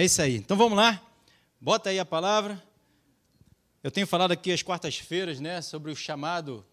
[0.00, 0.36] É isso aí.
[0.36, 0.98] Então vamos lá.
[1.60, 2.58] Bota aí a palavra.
[3.82, 6.64] Eu tenho falado aqui às quartas-feiras, né, sobre o chamado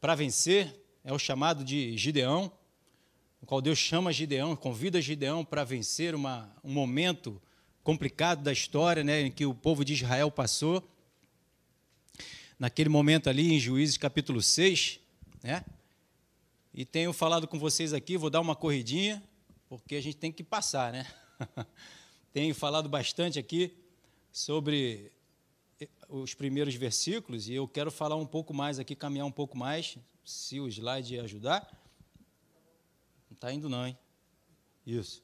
[0.00, 2.50] para vencer, é o chamado de Gideão,
[3.40, 7.40] no qual Deus chama Gideão, convida Gideão para vencer uma, um momento
[7.84, 10.82] complicado da história, né, em que o povo de Israel passou.
[12.58, 14.98] Naquele momento ali em Juízes capítulo 6,
[15.44, 15.64] né?
[16.74, 19.22] E tenho falado com vocês aqui, vou dar uma corridinha,
[19.68, 21.06] porque a gente tem que passar, né?
[22.32, 23.76] tenho falado bastante aqui
[24.32, 25.12] sobre
[26.08, 29.96] os primeiros versículos e eu quero falar um pouco mais aqui, caminhar um pouco mais,
[30.24, 31.68] se o slide ajudar.
[33.30, 33.96] Não está indo não, hein?
[34.86, 35.22] Isso.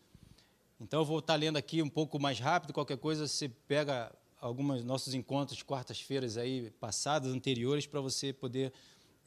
[0.80, 4.12] Então eu vou estar tá lendo aqui um pouco mais rápido, qualquer coisa você pega
[4.40, 8.72] alguns nossos encontros quartas-feiras aí passadas, anteriores, para você poder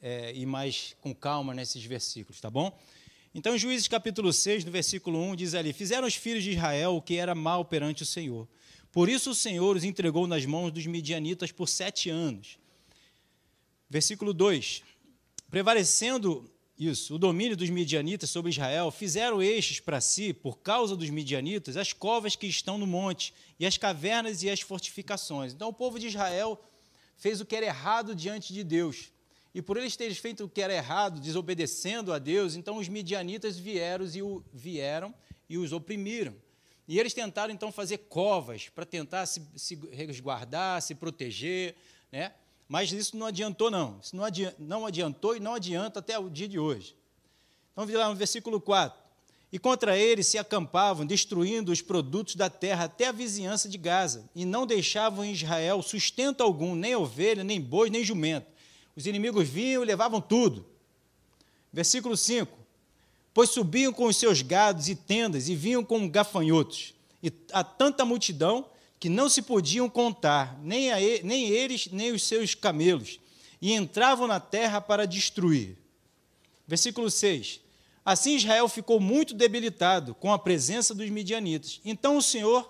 [0.00, 2.78] é, ir mais com calma nesses versículos, tá bom?
[3.38, 6.96] Então, em Juízes capítulo 6, no versículo 1, diz ali: Fizeram os filhos de Israel
[6.96, 8.48] o que era mal perante o Senhor.
[8.90, 12.58] Por isso o Senhor os entregou nas mãos dos midianitas por sete anos.
[13.88, 14.82] Versículo 2:
[15.48, 21.08] Prevalecendo isso, o domínio dos midianitas sobre Israel, fizeram estes para si, por causa dos
[21.08, 25.52] midianitas, as covas que estão no monte, e as cavernas e as fortificações.
[25.52, 26.60] Então o povo de Israel
[27.16, 29.12] fez o que era errado diante de Deus.
[29.54, 33.58] E por eles terem feito o que era errado, desobedecendo a Deus, então os midianitas
[33.58, 35.14] vieram e, o, vieram
[35.48, 36.34] e os oprimiram.
[36.86, 41.74] E eles tentaram então fazer covas para tentar se, se, resguardar, se proteger,
[42.10, 42.32] né?
[42.68, 43.98] mas isso não adiantou, não.
[44.02, 46.94] Isso não, adiantou, não adiantou e não adianta até o dia de hoje.
[47.72, 48.98] Então, vamos lá no versículo 4.
[49.50, 54.28] E contra eles se acampavam, destruindo os produtos da terra até a vizinhança de Gaza,
[54.34, 58.57] e não deixavam em Israel sustento algum, nem ovelha, nem boi, nem jumento
[58.98, 60.66] os inimigos vinham e levavam tudo.
[61.72, 62.52] Versículo 5:
[63.32, 68.04] Pois subiam com os seus gados e tendas e vinham com gafanhotos, e a tanta
[68.04, 68.68] multidão
[68.98, 73.20] que não se podiam contar, nem, a, nem eles, nem os seus camelos,
[73.62, 75.76] e entravam na terra para destruir.
[76.66, 77.60] Versículo 6:
[78.04, 81.80] Assim Israel ficou muito debilitado com a presença dos midianitas.
[81.84, 82.68] Então o Senhor,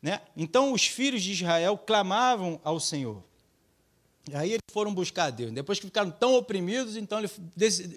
[0.00, 3.20] né, então os filhos de Israel clamavam ao Senhor.
[4.32, 5.52] Aí eles foram buscar Deus.
[5.52, 7.18] Depois que ficaram tão oprimidos, então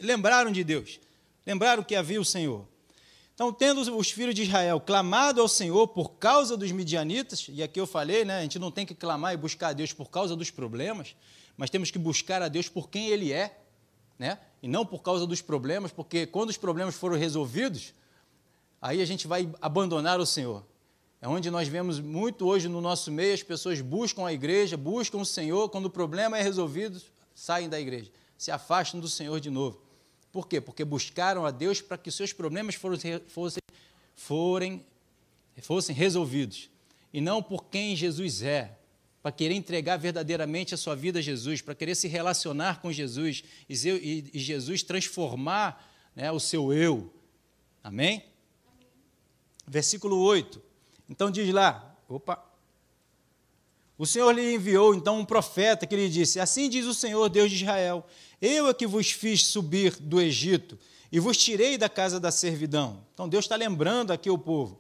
[0.02, 1.00] lembraram de Deus.
[1.46, 2.68] Lembraram que havia o Senhor.
[3.34, 7.80] Então, tendo os filhos de Israel clamado ao Senhor por causa dos midianitas, e aqui
[7.80, 10.36] eu falei, né, a gente não tem que clamar e buscar a Deus por causa
[10.36, 11.16] dos problemas,
[11.56, 13.58] mas temos que buscar a Deus por quem Ele é,
[14.20, 17.94] né, e não por causa dos problemas, porque quando os problemas foram resolvidos,
[18.82, 20.66] aí a gente vai abandonar o Senhor.
[21.22, 25.18] É onde nós vemos muito hoje no nosso meio, as pessoas buscam a igreja, buscam
[25.18, 27.02] o Senhor, quando o problema é resolvido,
[27.36, 29.82] saem da igreja, se afastam do Senhor de novo.
[30.32, 30.62] Por quê?
[30.62, 33.20] Porque buscaram a Deus para que seus problemas fossem,
[34.16, 34.86] forem,
[35.62, 36.70] fossem resolvidos.
[37.12, 38.78] E não por quem Jesus é,
[39.22, 43.44] para querer entregar verdadeiramente a sua vida a Jesus, para querer se relacionar com Jesus
[43.68, 47.14] e, Jesus transformar né, o seu eu.
[47.84, 48.24] Amém?
[49.68, 50.69] Versículo 8.
[51.10, 52.46] Então diz lá, opa.
[53.98, 57.50] O Senhor lhe enviou então um profeta que lhe disse: Assim diz o Senhor, Deus
[57.50, 58.06] de Israel:
[58.42, 60.78] Eu é que vos fiz subir do Egito
[61.12, 63.06] e vos tirei da casa da servidão.
[63.14, 64.80] Então Deus está lembrando aqui o povo.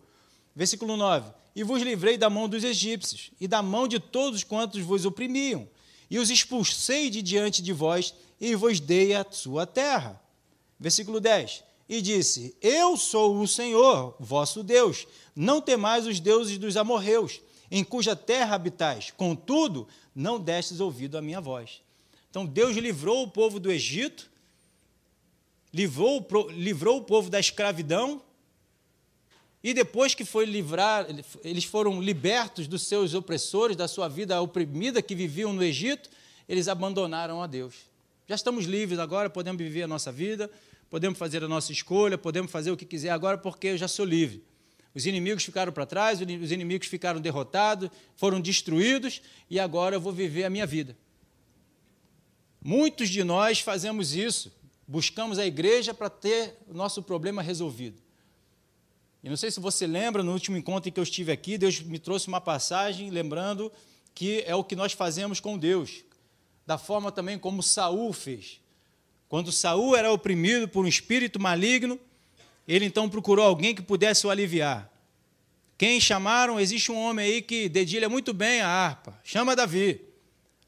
[0.55, 4.81] Versículo 9: E vos livrei da mão dos egípcios e da mão de todos quantos
[4.81, 5.67] vos oprimiam,
[6.09, 10.21] e os expulsei de diante de vós e vos dei a sua terra.
[10.79, 15.07] Versículo 10: e disse: Eu sou o Senhor, vosso Deus.
[15.35, 17.41] Não temais os deuses dos amorreus,
[17.71, 19.11] em cuja terra habitais.
[19.11, 21.81] Contudo, não destes ouvido à minha voz.
[22.29, 24.29] Então Deus livrou o povo do Egito,
[25.73, 28.21] livrou, livrou o povo da escravidão,
[29.63, 31.05] e depois que foi livrar,
[31.43, 36.09] eles foram libertos dos seus opressores, da sua vida oprimida que viviam no Egito,
[36.47, 37.75] eles abandonaram a Deus.
[38.27, 40.49] Já estamos livres agora, podemos viver a nossa vida,
[40.89, 44.05] podemos fazer a nossa escolha, podemos fazer o que quiser agora, porque eu já sou
[44.05, 44.43] livre.
[44.93, 50.11] Os inimigos ficaram para trás, os inimigos ficaram derrotados, foram destruídos, e agora eu vou
[50.11, 50.97] viver a minha vida.
[52.61, 54.51] Muitos de nós fazemos isso,
[54.87, 58.01] buscamos a igreja para ter o nosso problema resolvido.
[59.23, 61.79] E não sei se você lembra, no último encontro em que eu estive aqui, Deus
[61.81, 63.71] me trouxe uma passagem lembrando
[64.15, 66.03] que é o que nós fazemos com Deus,
[66.65, 68.59] da forma também como Saul fez.
[69.29, 71.99] Quando Saul era oprimido por um espírito maligno,
[72.67, 74.91] ele então procurou alguém que pudesse o aliviar.
[75.77, 76.59] Quem chamaram?
[76.59, 79.17] Existe um homem aí que dedilha muito bem a harpa.
[79.23, 80.01] Chama Davi.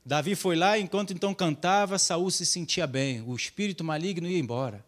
[0.06, 3.22] Davi foi lá, enquanto então cantava, Saul se sentia bem.
[3.24, 4.86] O espírito maligno ia embora.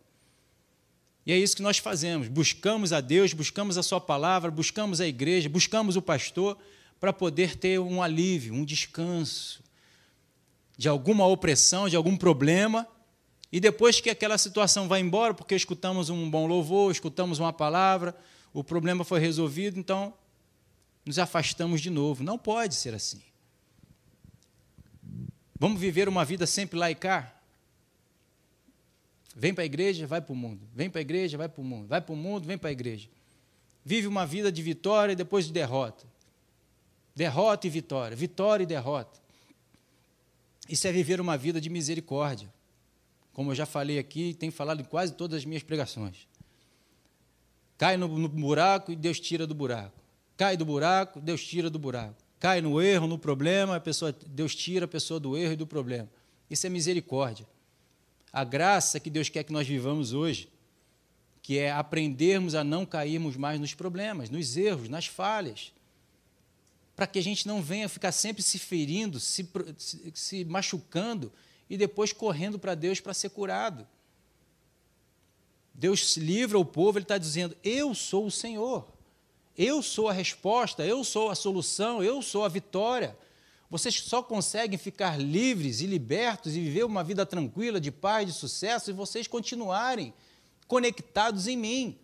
[1.25, 2.27] E é isso que nós fazemos.
[2.27, 6.57] Buscamos a Deus, buscamos a Sua palavra, buscamos a igreja, buscamos o pastor
[6.99, 9.63] para poder ter um alívio, um descanso
[10.77, 12.87] de alguma opressão, de algum problema.
[13.53, 18.17] E depois que aquela situação vai embora, porque escutamos um bom louvor, escutamos uma palavra,
[18.51, 20.11] o problema foi resolvido, então
[21.05, 22.23] nos afastamos de novo.
[22.23, 23.21] Não pode ser assim.
[25.59, 27.39] Vamos viver uma vida sempre laicar?
[29.35, 30.67] Vem para a igreja, vai para o mundo.
[30.73, 31.87] Vem para a igreja, vai para o mundo.
[31.87, 33.07] Vai para o mundo, vem para a igreja.
[33.85, 36.07] Vive uma vida de vitória e depois de derrota.
[37.15, 39.19] Derrota e vitória, vitória e derrota.
[40.67, 42.51] Isso é viver uma vida de misericórdia.
[43.33, 46.27] Como eu já falei aqui, tenho falado em quase todas as minhas pregações.
[47.77, 49.99] Cai no, no buraco e Deus tira do buraco.
[50.37, 52.15] Cai do buraco, Deus tira do buraco.
[52.39, 55.67] Cai no erro, no problema, a pessoa, Deus tira a pessoa do erro e do
[55.67, 56.09] problema.
[56.49, 57.47] Isso é misericórdia
[58.33, 60.49] a graça que Deus quer que nós vivamos hoje,
[61.43, 65.71] que é aprendermos a não cairmos mais nos problemas, nos erros, nas falhas,
[66.95, 69.47] para que a gente não venha ficar sempre se ferindo, se,
[70.15, 71.31] se machucando
[71.69, 73.87] e depois correndo para Deus para ser curado.
[75.73, 78.87] Deus livra o povo, Ele está dizendo: Eu sou o Senhor,
[79.57, 83.17] eu sou a resposta, eu sou a solução, eu sou a vitória.
[83.69, 88.33] Vocês só conseguem ficar livres e libertos e viver uma vida tranquila, de paz, de
[88.33, 90.13] sucesso, se vocês continuarem
[90.67, 91.99] conectados em mim.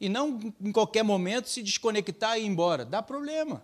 [0.00, 2.86] E não em qualquer momento se desconectar e ir embora.
[2.86, 3.62] Dá problema.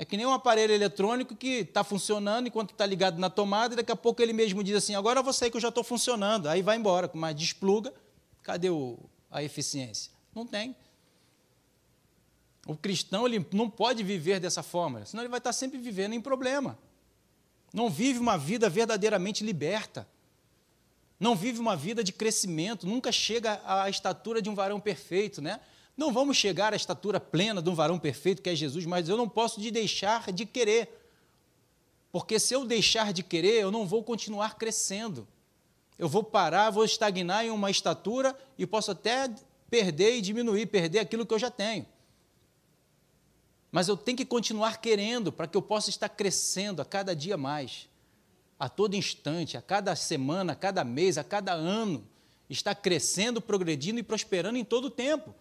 [0.00, 3.76] É que nem um aparelho eletrônico que está funcionando enquanto está ligado na tomada, e
[3.76, 5.82] daqui a pouco ele mesmo diz assim: agora eu vou sair que eu já estou
[5.82, 6.48] funcionando.
[6.48, 7.92] Aí vai embora, mas despluga,
[8.44, 8.96] cadê o,
[9.28, 10.12] a eficiência?
[10.32, 10.76] Não tem.
[12.64, 16.20] O cristão ele não pode viver dessa forma, senão ele vai estar sempre vivendo em
[16.20, 16.78] problema.
[17.72, 20.06] Não vive uma vida verdadeiramente liberta.
[21.18, 25.58] Não vive uma vida de crescimento, nunca chega à estatura de um varão perfeito, né?
[25.98, 29.16] Não vamos chegar à estatura plena de um varão perfeito que é Jesus, mas eu
[29.16, 30.88] não posso de deixar de querer.
[32.12, 35.26] Porque se eu deixar de querer, eu não vou continuar crescendo.
[35.98, 39.28] Eu vou parar, vou estagnar em uma estatura e posso até
[39.68, 41.84] perder e diminuir, perder aquilo que eu já tenho.
[43.72, 47.36] Mas eu tenho que continuar querendo para que eu possa estar crescendo a cada dia
[47.36, 47.88] mais,
[48.56, 52.06] a todo instante, a cada semana, a cada mês, a cada ano,
[52.48, 55.34] está crescendo, progredindo e prosperando em todo o tempo.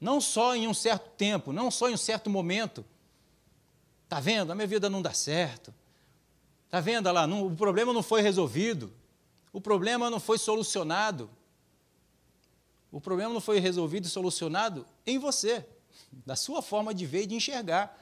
[0.00, 2.84] Não só em um certo tempo, não só em um certo momento.
[4.04, 4.50] Está vendo?
[4.50, 5.74] A minha vida não dá certo.
[6.64, 7.26] Está vendo lá?
[7.26, 8.92] Não, o problema não foi resolvido.
[9.52, 11.28] O problema não foi solucionado.
[12.90, 15.64] O problema não foi resolvido e solucionado em você
[16.24, 17.96] da sua forma de ver e de enxergar.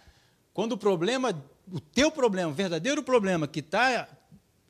[0.54, 1.30] Quando o problema,
[1.70, 4.08] o teu problema, o verdadeiro problema que está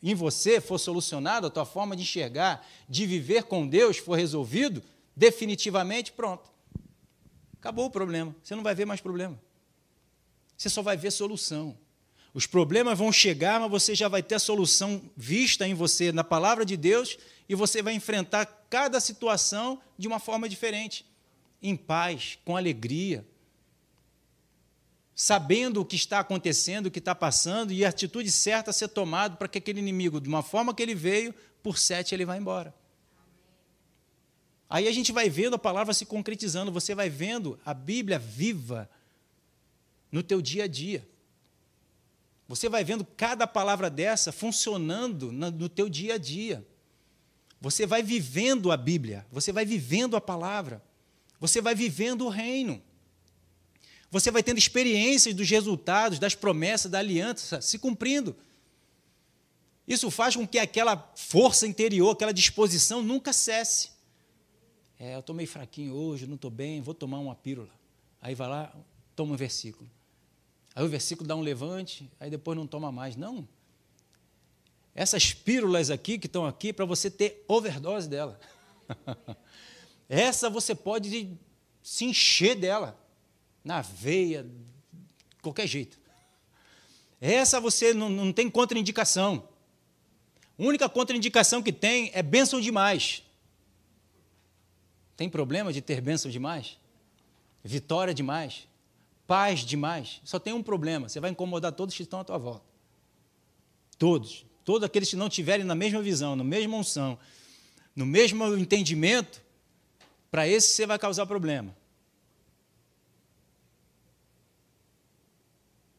[0.03, 4.83] em você for solucionado, a tua forma de enxergar, de viver com Deus for resolvido,
[5.17, 6.51] definitivamente, pronto.
[7.61, 8.35] Acabou o problema.
[8.43, 9.39] Você não vai ver mais problema.
[10.57, 11.77] Você só vai ver solução.
[12.35, 16.23] Os problemas vão chegar, mas você já vai ter a solução vista em você, na
[16.23, 17.19] palavra de Deus,
[17.49, 21.07] e você vai enfrentar cada situação de uma forma diferente
[21.61, 23.27] em paz, com alegria,
[25.15, 28.89] sabendo o que está acontecendo, o que está passando, e a atitude certa a ser
[28.89, 32.39] tomada para que aquele inimigo, de uma forma que ele veio, por sete ele vai
[32.39, 32.73] embora.
[34.69, 38.89] Aí a gente vai vendo a palavra se concretizando, você vai vendo a Bíblia viva
[40.13, 41.09] no teu dia a dia.
[42.47, 46.67] Você vai vendo cada palavra dessa funcionando no teu dia a dia.
[47.61, 50.83] Você vai vivendo a Bíblia, você vai vivendo a palavra.
[51.41, 52.83] Você vai vivendo o reino.
[54.11, 58.35] Você vai tendo experiências dos resultados, das promessas, da aliança se cumprindo.
[59.87, 63.91] Isso faz com que aquela força interior, aquela disposição nunca cesse.
[64.99, 67.71] É, eu estou meio fraquinho hoje, não estou bem, vou tomar uma pílula.
[68.21, 68.75] Aí vai lá,
[69.15, 69.89] toma um versículo.
[70.75, 73.15] Aí o versículo dá um levante, aí depois não toma mais.
[73.17, 73.47] Não.
[74.95, 78.41] Essas pílulas aqui que estão aqui, para você ter overdose dela.
[80.09, 81.39] Essa você pode
[81.83, 82.99] se encher dela,
[83.63, 84.45] na veia,
[85.41, 86.01] qualquer jeito.
[87.21, 89.49] Essa você não, não tem contraindicação.
[90.59, 93.23] A única contraindicação que tem é bênção demais.
[95.19, 96.79] Tem problema de ter bênção demais?
[97.65, 98.69] Vitória demais?
[99.27, 100.21] Paz demais?
[100.23, 102.65] Só tem um problema: você vai incomodar todos que estão à tua volta.
[103.99, 104.47] Todos.
[104.65, 107.19] Todos aqueles que não estiverem na mesma visão, na mesma unção,
[107.97, 109.43] no mesmo entendimento,
[110.31, 111.77] para esse você vai causar problema.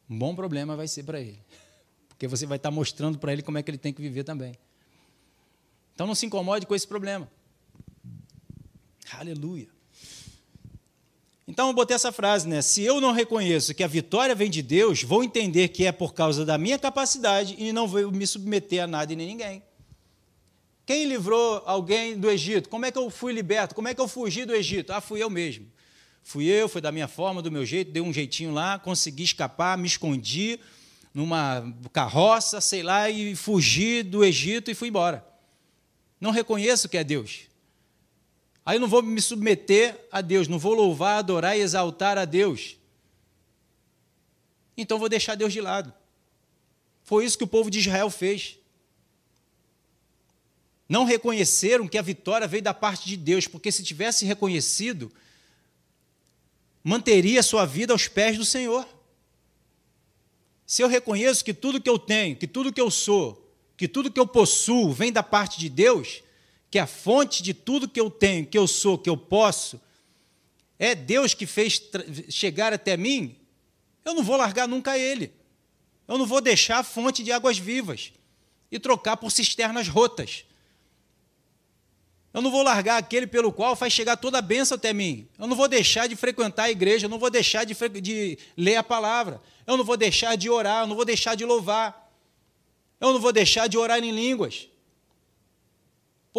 [0.10, 1.44] Um bom problema vai ser para ele.
[2.08, 4.58] Porque você vai estar mostrando para ele como é que ele tem que viver também.
[5.94, 7.30] Então não se incomode com esse problema.
[9.12, 9.68] Aleluia.
[11.48, 12.62] Então eu botei essa frase, né?
[12.62, 16.14] Se eu não reconheço que a vitória vem de Deus, vou entender que é por
[16.14, 19.64] causa da minha capacidade e não vou me submeter a nada e nem ninguém.
[20.86, 22.70] Quem livrou alguém do Egito?
[22.70, 23.74] Como é que eu fui liberto?
[23.74, 24.94] Como é que eu fugi do Egito?
[24.94, 25.66] Ah, fui eu mesmo.
[26.22, 29.76] Fui eu, foi da minha forma, do meu jeito, dei um jeitinho lá, consegui escapar,
[29.76, 30.60] me escondi
[31.14, 35.26] numa carroça, sei lá, e fugi do Egito e fui embora.
[36.22, 37.49] Não reconheço que é Deus.
[38.70, 42.24] Aí eu não vou me submeter a Deus, não vou louvar, adorar e exaltar a
[42.24, 42.78] Deus.
[44.78, 45.92] Então vou deixar Deus de lado.
[47.02, 48.60] Foi isso que o povo de Israel fez.
[50.88, 55.12] Não reconheceram que a vitória veio da parte de Deus, porque se tivesse reconhecido,
[56.84, 58.88] manteria sua vida aos pés do Senhor.
[60.68, 64.12] Se eu reconheço que tudo que eu tenho, que tudo que eu sou, que tudo
[64.12, 66.22] que eu possuo vem da parte de Deus,
[66.70, 69.82] que a fonte de tudo que eu tenho, que eu sou, que eu posso,
[70.78, 71.82] é Deus que fez
[72.30, 73.36] chegar até mim,
[74.06, 75.34] eu não vou largar nunca Ele.
[76.08, 78.14] Eu não vou deixar a fonte de águas vivas
[78.72, 80.46] e trocar por cisternas rotas.
[82.32, 85.28] Eu não vou largar aquele pelo qual faz chegar toda a bênção até mim.
[85.38, 88.76] Eu não vou deixar de frequentar a igreja, eu não vou deixar de, de ler
[88.76, 89.42] a palavra.
[89.66, 92.12] Eu não vou deixar de orar, eu não vou deixar de louvar.
[93.00, 94.68] Eu não vou deixar de orar em línguas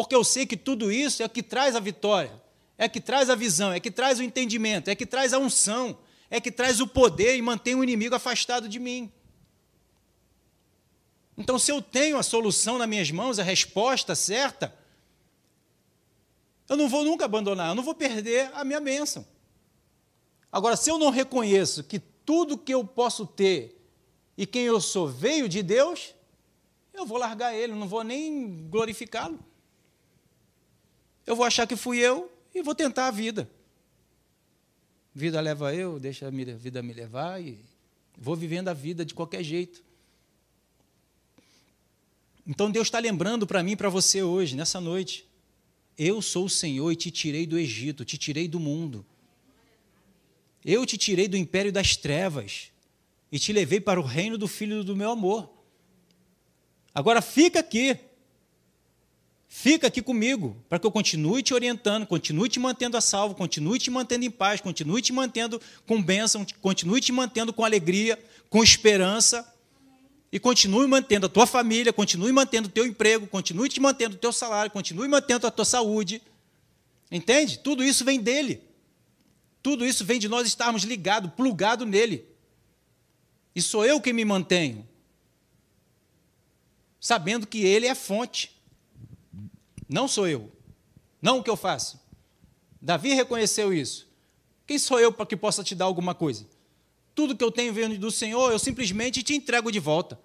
[0.00, 2.32] porque eu sei que tudo isso é o que traz a vitória,
[2.78, 5.98] é que traz a visão, é que traz o entendimento, é que traz a unção,
[6.30, 9.12] é que traz o poder e mantém o inimigo afastado de mim.
[11.36, 14.74] Então, se eu tenho a solução nas minhas mãos, a resposta certa,
[16.66, 19.26] eu não vou nunca abandonar, eu não vou perder a minha bênção.
[20.50, 23.78] Agora, se eu não reconheço que tudo que eu posso ter
[24.34, 26.14] e quem eu sou veio de Deus,
[26.94, 29.49] eu vou largar ele, não vou nem glorificá-lo
[31.26, 33.48] eu vou achar que fui eu e vou tentar a vida.
[35.14, 37.58] Vida leva eu, deixa a vida me levar e
[38.16, 39.82] vou vivendo a vida de qualquer jeito.
[42.46, 45.28] Então Deus está lembrando para mim e para você hoje, nessa noite.
[45.96, 49.04] Eu sou o Senhor e te tirei do Egito, te tirei do mundo.
[50.64, 52.70] Eu te tirei do império das trevas
[53.30, 55.50] e te levei para o reino do Filho do meu amor.
[56.94, 57.98] Agora fica aqui,
[59.52, 63.80] Fica aqui comigo, para que eu continue te orientando, continue te mantendo a salvo, continue
[63.80, 68.16] te mantendo em paz, continue te mantendo com bênção, continue te mantendo com alegria,
[68.48, 69.52] com esperança,
[70.30, 74.18] e continue mantendo a tua família, continue mantendo o teu emprego, continue te mantendo o
[74.20, 76.22] teu salário, continue mantendo a tua saúde.
[77.10, 77.58] Entende?
[77.58, 78.62] Tudo isso vem dele.
[79.60, 82.24] Tudo isso vem de nós estarmos ligados, plugados nele.
[83.52, 84.88] E sou eu que me mantenho,
[87.00, 88.59] sabendo que ele é a fonte.
[89.90, 90.50] Não sou eu.
[91.20, 92.00] Não o que eu faço.
[92.80, 94.08] Davi reconheceu isso.
[94.64, 96.46] Quem sou eu para que possa te dar alguma coisa?
[97.12, 100.18] Tudo que eu tenho vindo do Senhor, eu simplesmente te entrego de volta.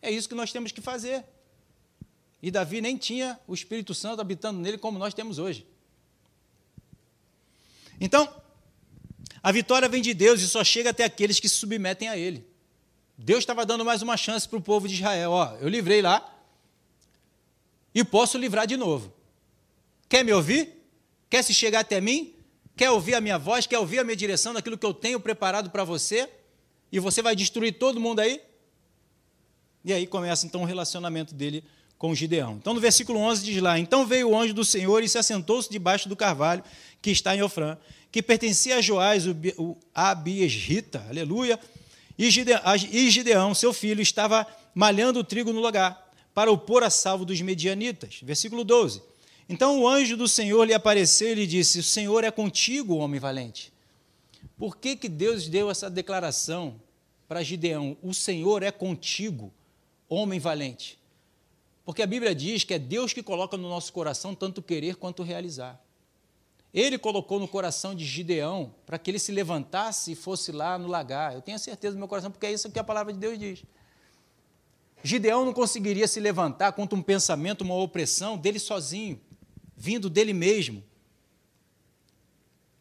[0.00, 1.24] É isso que nós temos que fazer.
[2.40, 5.66] E Davi nem tinha o Espírito Santo habitando nele como nós temos hoje.
[8.00, 8.32] Então,
[9.42, 12.46] a vitória vem de Deus e só chega até aqueles que se submetem a Ele.
[13.18, 15.32] Deus estava dando mais uma chance para o povo de Israel.
[15.32, 16.35] Ó, eu livrei lá,
[17.96, 19.10] e posso livrar de novo.
[20.06, 20.86] Quer me ouvir?
[21.30, 22.34] Quer se chegar até mim?
[22.76, 23.66] Quer ouvir a minha voz?
[23.66, 26.28] Quer ouvir a minha direção daquilo que eu tenho preparado para você?
[26.92, 28.38] E você vai destruir todo mundo aí?
[29.82, 31.64] E aí começa então o relacionamento dele
[31.96, 32.56] com Gideão.
[32.60, 35.70] Então no versículo 11 diz lá: Então veio o anjo do Senhor e se assentou-se
[35.70, 36.62] debaixo do carvalho
[37.00, 37.78] que está em Ofrã,
[38.12, 41.58] que pertencia a Joás, o Abiesrita, aleluia.
[42.18, 46.05] E Gideão, seu filho, estava malhando o trigo no lugar
[46.36, 48.20] para o pôr a salvo dos medianitas.
[48.22, 49.02] Versículo 12.
[49.48, 53.18] Então o anjo do Senhor lhe apareceu e lhe disse: O Senhor é contigo, homem
[53.18, 53.72] valente.
[54.58, 56.78] Por que, que Deus deu essa declaração
[57.26, 57.96] para Gideão?
[58.02, 59.50] O Senhor é contigo,
[60.10, 60.98] homem valente.
[61.86, 65.22] Porque a Bíblia diz que é Deus que coloca no nosso coração tanto querer quanto
[65.22, 65.82] realizar.
[66.74, 70.86] Ele colocou no coração de Gideão para que ele se levantasse e fosse lá no
[70.86, 71.32] lagar.
[71.32, 73.62] Eu tenho certeza no meu coração, porque é isso que a palavra de Deus diz.
[75.02, 79.20] Gideão não conseguiria se levantar contra um pensamento, uma opressão dele sozinho,
[79.76, 80.82] vindo dele mesmo.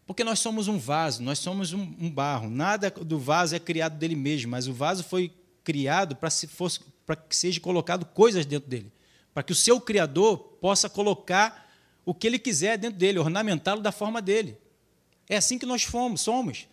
[0.08, 2.50] Porque nós somos um vaso, nós somos um, um barro.
[2.50, 5.32] Nada do vaso é criado dele mesmo, mas o vaso foi
[5.64, 8.92] criado para se fosse, para que seja colocado coisas dentro dele,
[9.34, 11.66] para que o seu criador possa colocar
[12.06, 14.58] o que ele quiser dentro dele, ornamentá-lo da forma dele.
[15.28, 16.68] É assim que nós fomos, somos.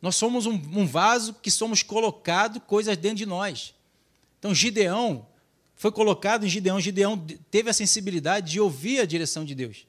[0.00, 3.74] Nós somos um, um vaso que somos colocado coisas dentro de nós.
[4.40, 5.28] Então, Gideão
[5.76, 6.80] foi colocado em Gideão.
[6.80, 7.16] Gideão
[7.50, 9.86] teve a sensibilidade de ouvir a direção de Deus.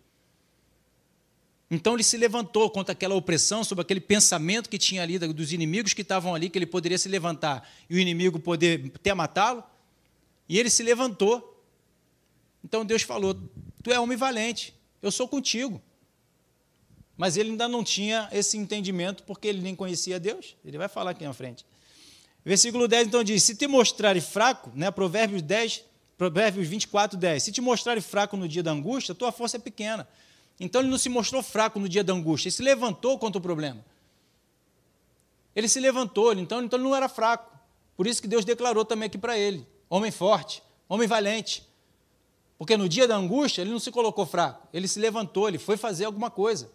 [1.70, 5.93] Então ele se levantou contra aquela opressão, sobre aquele pensamento que tinha ali dos inimigos
[5.93, 9.63] que estavam ali, que ele poderia se levantar e o inimigo poder até matá-lo.
[10.50, 11.63] E ele se levantou.
[12.62, 13.34] Então Deus falou:
[13.81, 15.81] Tu é homem valente, eu sou contigo.
[17.15, 20.58] Mas ele ainda não tinha esse entendimento, porque ele nem conhecia Deus.
[20.65, 21.65] Ele vai falar aqui na frente.
[22.43, 25.83] Versículo 10 então diz: Se te mostrares fraco, né, Provérbios 10,
[26.17, 27.43] Provérbios 24, 10.
[27.43, 30.07] Se te mostrares fraco no dia da angústia, tua força é pequena.
[30.60, 33.41] Então ele não se mostrou fraco no dia da angústia, ele se levantou contra o
[33.41, 33.83] problema.
[35.55, 37.51] Ele se levantou, então, então ele não era fraco.
[37.98, 41.67] Por isso que Deus declarou também aqui para ele: homem forte, homem valente.
[42.57, 45.77] Porque no dia da angústia ele não se colocou fraco, ele se levantou, ele foi
[45.77, 46.71] fazer alguma coisa.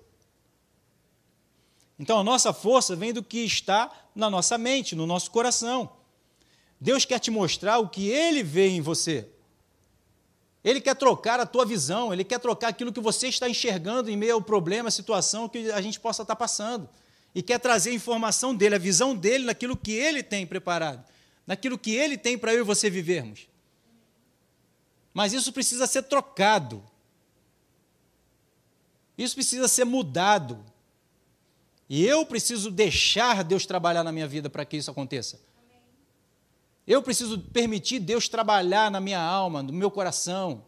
[1.98, 5.92] Então a nossa força vem do que está na nossa mente, no nosso coração.
[6.80, 9.28] Deus quer te mostrar o que ele vê em você.
[10.64, 14.16] Ele quer trocar a tua visão, ele quer trocar aquilo que você está enxergando em
[14.16, 16.88] meio ao problema, a situação que a gente possa estar passando.
[17.34, 21.04] E quer trazer a informação dele, a visão dele naquilo que ele tem preparado,
[21.46, 23.46] naquilo que ele tem para eu e você vivermos.
[25.14, 26.82] Mas isso precisa ser trocado.
[29.16, 30.64] Isso precisa ser mudado.
[31.88, 35.40] E eu preciso deixar Deus trabalhar na minha vida para que isso aconteça.
[36.86, 40.64] Eu preciso permitir Deus trabalhar na minha alma, no meu coração.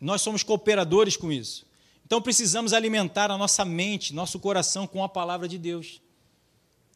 [0.00, 1.66] Nós somos cooperadores com isso.
[2.04, 6.00] Então precisamos alimentar a nossa mente, nosso coração com a palavra de Deus.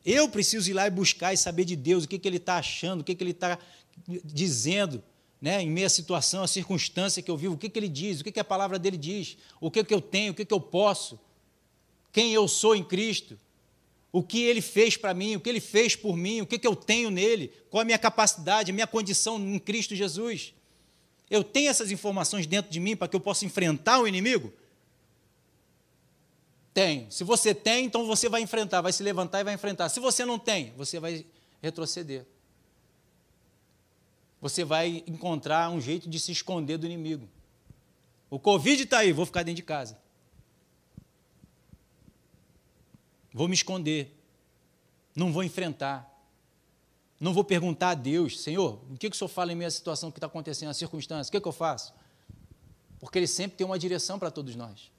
[0.05, 2.57] Eu preciso ir lá e buscar e saber de Deus o que, que Ele está
[2.57, 3.59] achando, o que, que Ele está
[4.25, 5.03] dizendo
[5.41, 8.25] né, em meia situação, a circunstância que eu vivo, o que, que ele diz, o
[8.25, 10.61] que, que a palavra dele diz, o que, que eu tenho, o que, que eu
[10.61, 11.19] posso,
[12.13, 13.39] quem eu sou em Cristo,
[14.11, 16.67] o que ele fez para mim, o que ele fez por mim, o que, que
[16.67, 20.55] eu tenho nele, qual a minha capacidade, a minha condição em Cristo Jesus.
[21.29, 24.53] Eu tenho essas informações dentro de mim para que eu possa enfrentar o inimigo?
[26.73, 27.11] Tenho.
[27.11, 29.89] Se você tem, então você vai enfrentar, vai se levantar e vai enfrentar.
[29.91, 31.27] Se você não tem, você vai
[31.61, 32.25] retroceder
[34.49, 37.29] você vai encontrar um jeito de se esconder do inimigo.
[38.31, 39.99] O Covid está aí, vou ficar dentro de casa.
[43.33, 44.17] Vou me esconder.
[45.17, 46.09] Não vou enfrentar.
[47.19, 50.13] Não vou perguntar a Deus, Senhor, o que, que o Senhor fala em minha situação
[50.13, 51.95] que está acontecendo, a circunstância, o que, que eu faço?
[53.01, 54.93] Porque Ele sempre tem uma direção para todos nós.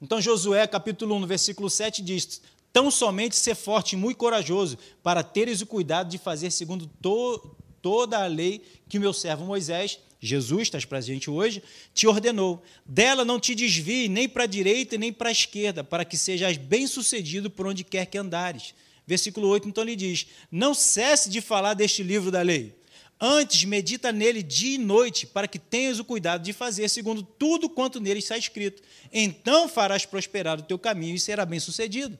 [0.00, 2.40] Então, Josué, capítulo 1, no versículo 7, diz:
[2.72, 7.55] Tão somente ser forte e muito corajoso, para teres o cuidado de fazer segundo to,
[7.86, 11.62] toda a lei que o meu servo Moisés, Jesus, estás gente hoje,
[11.94, 12.60] te ordenou.
[12.84, 16.56] Dela não te desvie nem para a direita nem para a esquerda, para que sejas
[16.56, 18.74] bem-sucedido por onde quer que andares.
[19.06, 22.74] Versículo 8, então, lhe diz: Não cesse de falar deste livro da lei.
[23.20, 27.70] Antes, medita nele dia e noite, para que tenhas o cuidado de fazer segundo tudo
[27.70, 28.82] quanto nele está escrito.
[29.12, 32.18] Então farás prosperar o teu caminho e será bem-sucedido.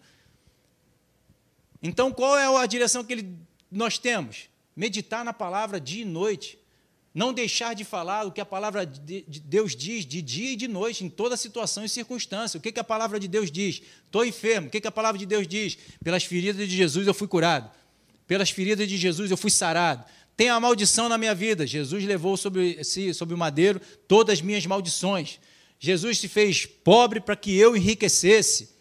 [1.83, 3.37] Então, qual é a direção que ele,
[3.69, 4.49] nós temos?
[4.77, 6.59] Meditar na palavra dia e noite.
[7.15, 10.69] Não deixar de falar o que a palavra de Deus diz de dia e de
[10.69, 12.59] noite, em toda situação e circunstância.
[12.59, 13.81] O que, que a palavra de Deus diz?
[14.05, 14.69] Estou enfermo.
[14.69, 15.79] O que, que a palavra de Deus diz?
[16.05, 17.71] Pelas feridas de Jesus eu fui curado.
[18.27, 20.05] Pelas feridas de Jesus eu fui sarado.
[20.37, 21.67] Tem a maldição na minha vida.
[21.67, 25.41] Jesus levou sobre si, sobre o madeiro, todas as minhas maldições.
[25.79, 28.76] Jesus se fez pobre para que eu enriquecesse.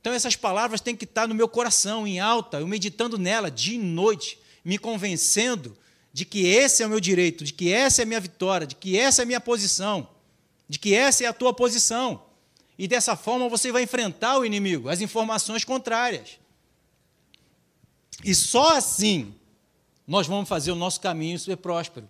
[0.00, 3.74] Então essas palavras têm que estar no meu coração, em alta, eu meditando nela dia
[3.74, 5.76] e noite, me convencendo
[6.12, 8.74] de que esse é o meu direito, de que essa é a minha vitória, de
[8.74, 10.08] que essa é a minha posição,
[10.68, 12.22] de que essa é a tua posição.
[12.78, 16.38] E dessa forma você vai enfrentar o inimigo, as informações contrárias.
[18.24, 19.34] E só assim
[20.06, 22.08] nós vamos fazer o nosso caminho ser próspero.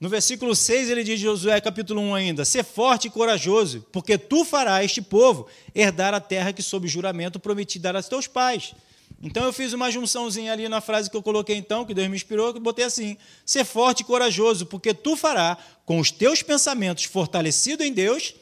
[0.00, 4.44] No versículo 6 ele diz, Josué capítulo 1 ainda: Ser forte e corajoso, porque tu
[4.44, 8.74] farás este povo herdar a terra que, sob juramento, prometi dar a teus pais.
[9.20, 12.14] Então eu fiz uma junçãozinha ali na frase que eu coloquei então, que Deus me
[12.14, 16.42] inspirou, que eu botei assim: Ser forte e corajoso, porque tu farás, com os teus
[16.42, 18.36] pensamentos fortalecido em Deus,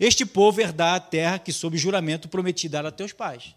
[0.00, 3.54] este povo herdar a terra que, sob juramento, prometi dar a teus pais.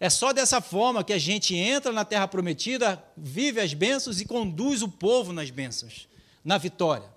[0.00, 4.26] É só dessa forma que a gente entra na terra prometida, vive as bênçãos e
[4.26, 6.08] conduz o povo nas bênçãos
[6.46, 7.12] na vitória.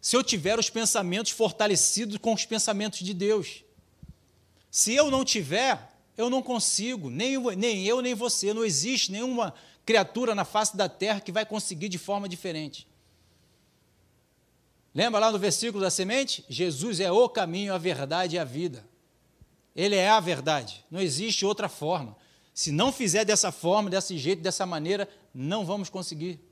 [0.00, 3.62] Se eu tiver os pensamentos fortalecidos com os pensamentos de Deus.
[4.68, 9.54] Se eu não tiver, eu não consigo, nem, nem eu nem você, não existe nenhuma
[9.86, 12.88] criatura na face da terra que vai conseguir de forma diferente.
[14.92, 16.44] Lembra lá no versículo da semente?
[16.48, 18.84] Jesus é o caminho, a verdade e a vida.
[19.76, 22.16] Ele é a verdade, não existe outra forma.
[22.52, 26.47] Se não fizer dessa forma, desse jeito, dessa maneira, não vamos conseguir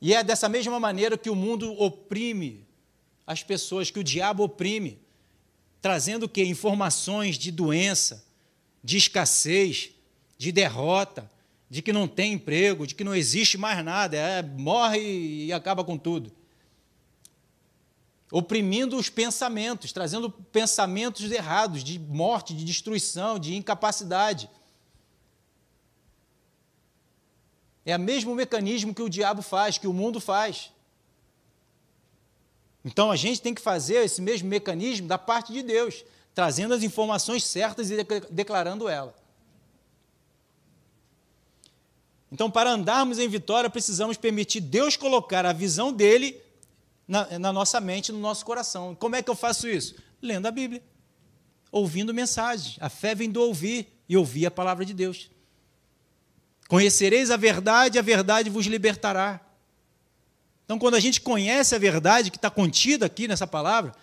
[0.00, 2.66] E é dessa mesma maneira que o mundo oprime
[3.26, 4.98] as pessoas, que o diabo oprime,
[5.82, 6.44] trazendo o quê?
[6.44, 8.24] Informações de doença,
[8.82, 9.90] de escassez,
[10.38, 11.30] de derrota,
[11.68, 15.84] de que não tem emprego, de que não existe mais nada, é, morre e acaba
[15.84, 16.32] com tudo.
[18.30, 24.48] Oprimindo os pensamentos, trazendo pensamentos errados de morte, de destruição, de incapacidade.
[27.88, 30.70] É o mesmo mecanismo que o diabo faz, que o mundo faz.
[32.84, 36.82] Então a gente tem que fazer esse mesmo mecanismo da parte de Deus, trazendo as
[36.82, 37.96] informações certas e
[38.28, 39.16] declarando ela.
[42.30, 46.38] Então, para andarmos em vitória, precisamos permitir Deus colocar a visão dele
[47.06, 48.94] na, na, nossa mente, no nosso coração.
[48.94, 49.94] Como é que eu faço isso?
[50.20, 50.82] Lendo a Bíblia,
[51.72, 52.76] ouvindo mensagens.
[52.80, 55.30] A fé vem do ouvir e ouvir a palavra de Deus.
[56.68, 59.40] Conhecereis a verdade, a verdade vos libertará.
[60.66, 63.94] Então, quando a gente conhece a verdade que está contida aqui nessa palavra,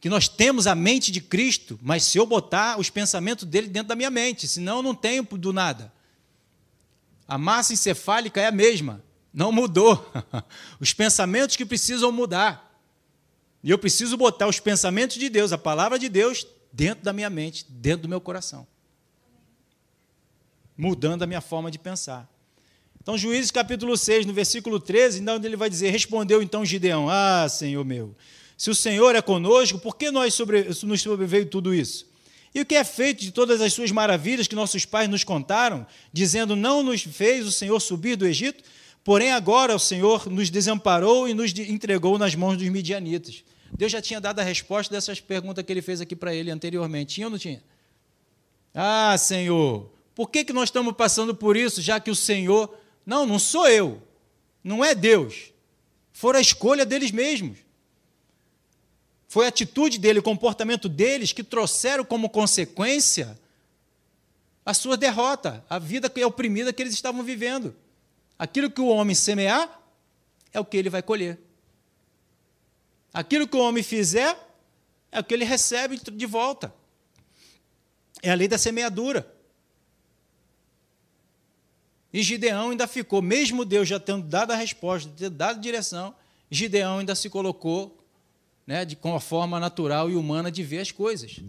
[0.00, 3.88] que nós temos a mente de Cristo, mas se eu botar os pensamentos dele dentro
[3.88, 5.92] da minha mente, senão eu não tenho do nada.
[7.26, 9.02] A massa encefálica é a mesma,
[9.34, 10.08] não mudou.
[10.78, 12.78] Os pensamentos que precisam mudar.
[13.64, 17.30] E eu preciso botar os pensamentos de Deus, a palavra de Deus, dentro da minha
[17.30, 18.66] mente, dentro do meu coração
[20.76, 22.28] mudando a minha forma de pensar.
[23.02, 27.48] Então, Juízes capítulo 6, no versículo 13, então ele vai dizer: Respondeu então Gideão: Ah,
[27.48, 28.14] Senhor meu,
[28.56, 32.06] se o Senhor é conosco, por que nós sobre, nos sobreveio tudo isso?
[32.54, 35.86] E o que é feito de todas as suas maravilhas que nossos pais nos contaram,
[36.12, 38.62] dizendo: Não nos fez o Senhor subir do Egito?
[39.02, 43.42] Porém, agora o Senhor nos desamparou e nos entregou nas mãos dos midianitas.
[43.76, 47.14] Deus já tinha dado a resposta dessas perguntas que ele fez aqui para ele anteriormente.
[47.14, 47.62] Tinha ou não tinha?
[48.74, 52.74] Ah, Senhor, por que, que nós estamos passando por isso, já que o Senhor.
[53.04, 54.02] Não, não sou eu.
[54.62, 55.52] Não é Deus.
[56.12, 57.58] Foi a escolha deles mesmos.
[59.26, 63.38] Foi a atitude dele, o comportamento deles que trouxeram como consequência
[64.64, 67.74] a sua derrota, a vida é oprimida que eles estavam vivendo.
[68.38, 69.80] Aquilo que o homem semear
[70.52, 71.38] é o que ele vai colher.
[73.12, 74.38] Aquilo que o homem fizer
[75.10, 76.72] é o que ele recebe de volta.
[78.22, 79.30] É a lei da semeadura.
[82.12, 86.14] E Gideão ainda ficou, mesmo Deus já tendo dado a resposta, tendo dado a direção,
[86.50, 87.98] Gideão ainda se colocou
[88.66, 91.40] né, de, com a forma natural e humana de ver as coisas.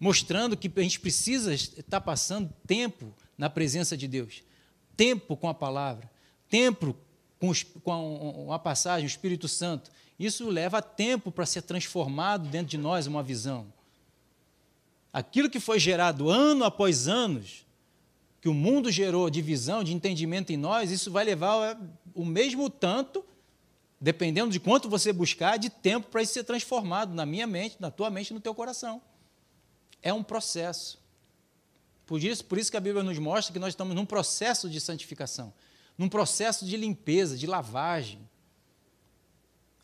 [0.00, 4.42] Mostrando que a gente precisa estar passando tempo na presença de Deus,
[4.96, 6.10] tempo com a palavra,
[6.48, 6.96] tempo
[7.38, 9.90] com, os, com a passagem, o Espírito Santo.
[10.18, 13.72] Isso leva tempo para ser transformado dentro de nós uma visão.
[15.12, 17.64] Aquilo que foi gerado ano após anos,
[18.48, 21.78] que o mundo gerou de visão, de entendimento em nós, isso vai levar
[22.14, 23.22] o mesmo tanto,
[24.00, 27.90] dependendo de quanto você buscar, de tempo para isso ser transformado na minha mente, na
[27.90, 29.02] tua mente, no teu coração.
[30.00, 30.98] É um processo.
[32.06, 34.80] Por isso, por isso que a Bíblia nos mostra que nós estamos num processo de
[34.80, 35.52] santificação,
[35.98, 38.26] num processo de limpeza, de lavagem.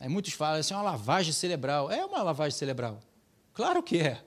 [0.00, 1.90] Aí muitos falam, isso é uma lavagem cerebral.
[1.90, 2.98] É uma lavagem cerebral.
[3.53, 4.24] Claro que é.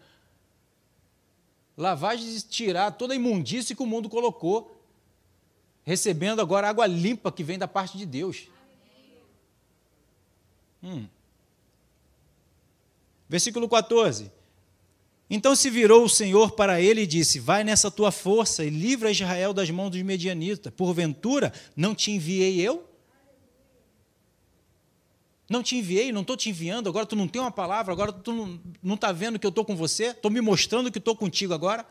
[1.78, 4.82] Lavagem de tirar toda a imundície que o mundo colocou,
[5.84, 8.48] recebendo agora água limpa que vem da parte de Deus.
[10.84, 11.06] Hum.
[13.30, 14.32] Versículo 14.
[15.30, 19.12] Então se virou o Senhor para ele e disse: Vai nessa tua força e livra
[19.12, 20.74] Israel das mãos dos medianitas.
[20.74, 22.88] Porventura, não te enviei eu?
[25.50, 28.60] Não te enviei, não estou te enviando, agora tu não tem uma palavra, agora tu
[28.84, 31.86] não está vendo que eu estou com você, estou me mostrando que estou contigo agora.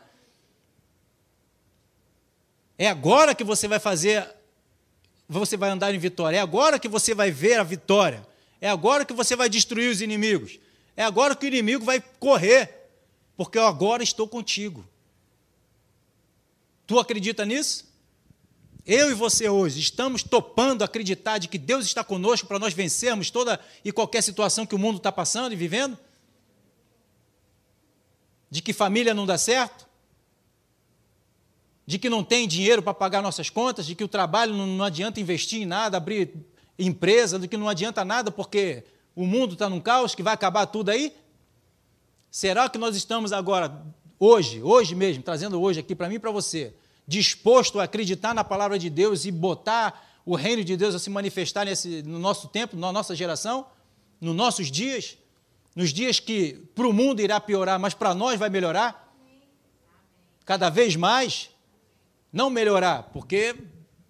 [2.77, 4.29] É agora que você vai fazer,
[5.27, 8.25] você vai andar em vitória, é agora que você vai ver a vitória,
[8.61, 10.59] é agora que você vai destruir os inimigos,
[10.95, 12.91] é agora que o inimigo vai correr,
[13.35, 14.87] porque eu agora estou contigo.
[16.85, 17.86] Tu acredita nisso?
[18.87, 23.29] Eu e você hoje estamos topando acreditar de que Deus está conosco para nós vencermos
[23.29, 25.97] toda e qualquer situação que o mundo está passando e vivendo?
[28.49, 29.85] De que família não dá certo?
[31.85, 33.85] De que não tem dinheiro para pagar nossas contas?
[33.85, 36.33] De que o trabalho não, não adianta investir em nada, abrir
[36.79, 40.65] empresa, de que não adianta nada porque o mundo está num caos que vai acabar
[40.65, 41.13] tudo aí?
[42.31, 43.85] Será que nós estamos agora,
[44.17, 46.73] hoje, hoje mesmo, trazendo hoje aqui para mim e para você,
[47.07, 51.09] disposto a acreditar na palavra de Deus e botar o reino de Deus a se
[51.09, 53.65] manifestar nesse, no nosso tempo, na nossa geração,
[54.19, 55.17] nos nossos dias,
[55.73, 59.15] nos dias que para o mundo irá piorar, mas para nós vai melhorar?
[60.43, 61.49] Cada vez mais?
[62.31, 63.55] Não melhorar, porque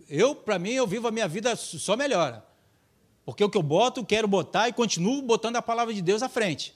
[0.09, 2.45] eu, para mim, eu vivo a minha vida só melhora.
[3.25, 6.29] Porque o que eu boto, quero botar e continuo botando a palavra de Deus à
[6.29, 6.73] frente.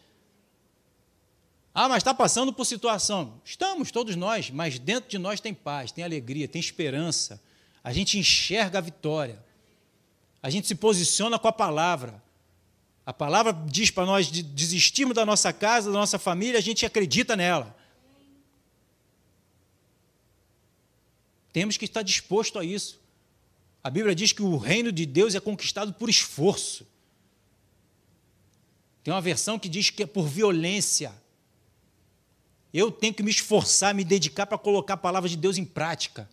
[1.74, 3.42] Ah, mas está passando por situação.
[3.46, 7.42] Estamos, todos nós, mas dentro de nós tem paz, tem alegria, tem esperança.
[7.84, 9.44] A gente enxerga a vitória.
[10.44, 12.22] A gente se posiciona com a palavra.
[13.06, 16.86] A palavra diz para nós de desistirmos da nossa casa, da nossa família, a gente
[16.86, 17.76] acredita nela.
[21.54, 23.00] Temos que estar disposto a isso.
[23.84, 26.86] A Bíblia diz que o reino de Deus é conquistado por esforço.
[29.04, 31.14] Tem uma versão que diz que é por violência.
[32.74, 36.30] Eu tenho que me esforçar, me dedicar para colocar a palavra de Deus em prática.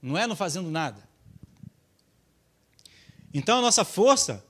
[0.00, 1.06] Não é não fazendo nada.
[3.34, 4.44] Então a nossa força,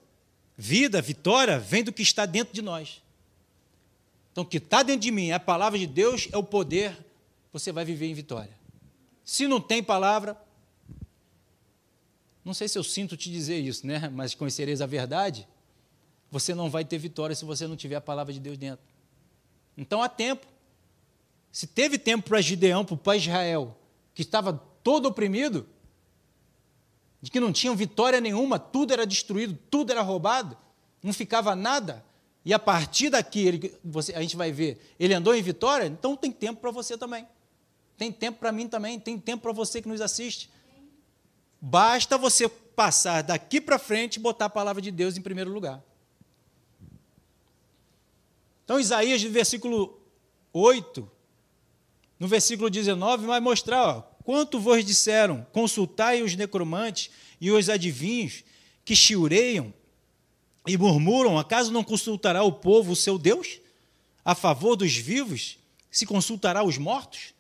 [0.57, 3.03] vida, vitória, vem do que está dentro de nós.
[4.33, 6.97] Então o que está dentro de mim é a palavra de Deus, é o poder,
[7.53, 8.57] você vai viver em vitória.
[9.25, 10.37] Se não tem palavra,
[12.45, 14.09] não sei se eu sinto te dizer isso, né?
[14.09, 15.49] Mas conhecereis a verdade.
[16.31, 18.85] Você não vai ter vitória se você não tiver a palavra de Deus dentro.
[19.77, 20.47] Então há tempo.
[21.53, 23.77] Se teve tempo para Gideão, para o pai Israel,
[24.15, 25.67] que estava todo oprimido,
[27.21, 30.57] de que não tinham vitória nenhuma, tudo era destruído, tudo era roubado,
[31.03, 32.05] não ficava nada.
[32.45, 36.15] E a partir daqui, ele, você, a gente vai ver, ele andou em vitória, então
[36.17, 37.27] tem tempo para você também.
[37.97, 40.51] Tem tempo para mim também, tem tempo para você que nos assiste.
[41.61, 45.83] Basta você passar daqui para frente e botar a palavra de Deus em primeiro lugar.
[48.67, 49.97] Então, Isaías, no versículo
[50.53, 51.09] 8,
[52.19, 57.09] no versículo 19, vai mostrar: ó, quanto vos disseram, consultai os necromantes
[57.41, 58.43] e os adivinhos
[58.85, 59.73] que chiureiam
[60.67, 63.61] e murmuram: acaso não consultará o povo o seu Deus?
[64.25, 67.35] A favor dos vivos, se consultará os mortos?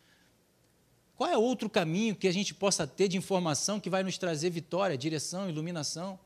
[1.17, 4.51] Qual é outro caminho que a gente possa ter de informação que vai nos trazer
[4.51, 6.21] vitória, direção, iluminação?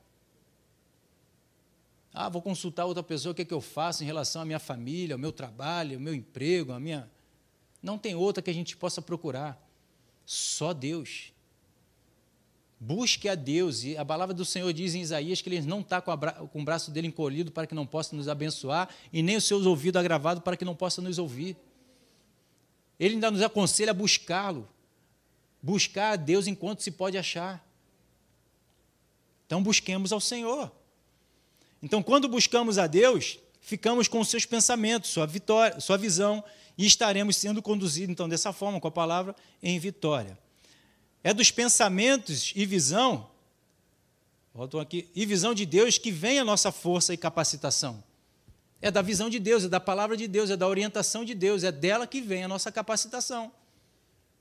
[2.13, 4.59] Ah, vou consultar outra pessoa, o que, é que eu faço em relação à minha
[4.59, 7.09] família, ao meu trabalho, ao meu emprego, à minha.
[7.83, 9.61] Não tem outra que a gente possa procurar.
[10.27, 11.33] Só Deus.
[12.79, 13.85] Busque a Deus.
[13.85, 16.17] E a palavra do Senhor diz em Isaías que ele não está com,
[16.49, 19.65] com, o braço dele encolhido para que não possa nos abençoar, e nem os seus
[19.65, 21.57] ouvidos agravados para que não possa nos ouvir.
[22.99, 24.69] Ele ainda nos aconselha a buscá-lo.
[25.63, 27.65] Buscar a Deus enquanto se pode achar.
[29.47, 30.73] Então busquemos ao Senhor.
[31.83, 36.45] Então, quando buscamos a Deus, ficamos com seus pensamentos, sua vitória, sua visão,
[36.77, 40.39] e estaremos sendo conduzidos, então, dessa forma, com a palavra, em vitória.
[41.23, 43.31] É dos pensamentos e visão,
[44.55, 48.03] voltam aqui, e visão de Deus que vem a nossa força e capacitação.
[48.81, 51.63] É da visão de Deus, é da palavra de Deus, é da orientação de Deus,
[51.63, 53.53] é dela que vem a nossa capacitação.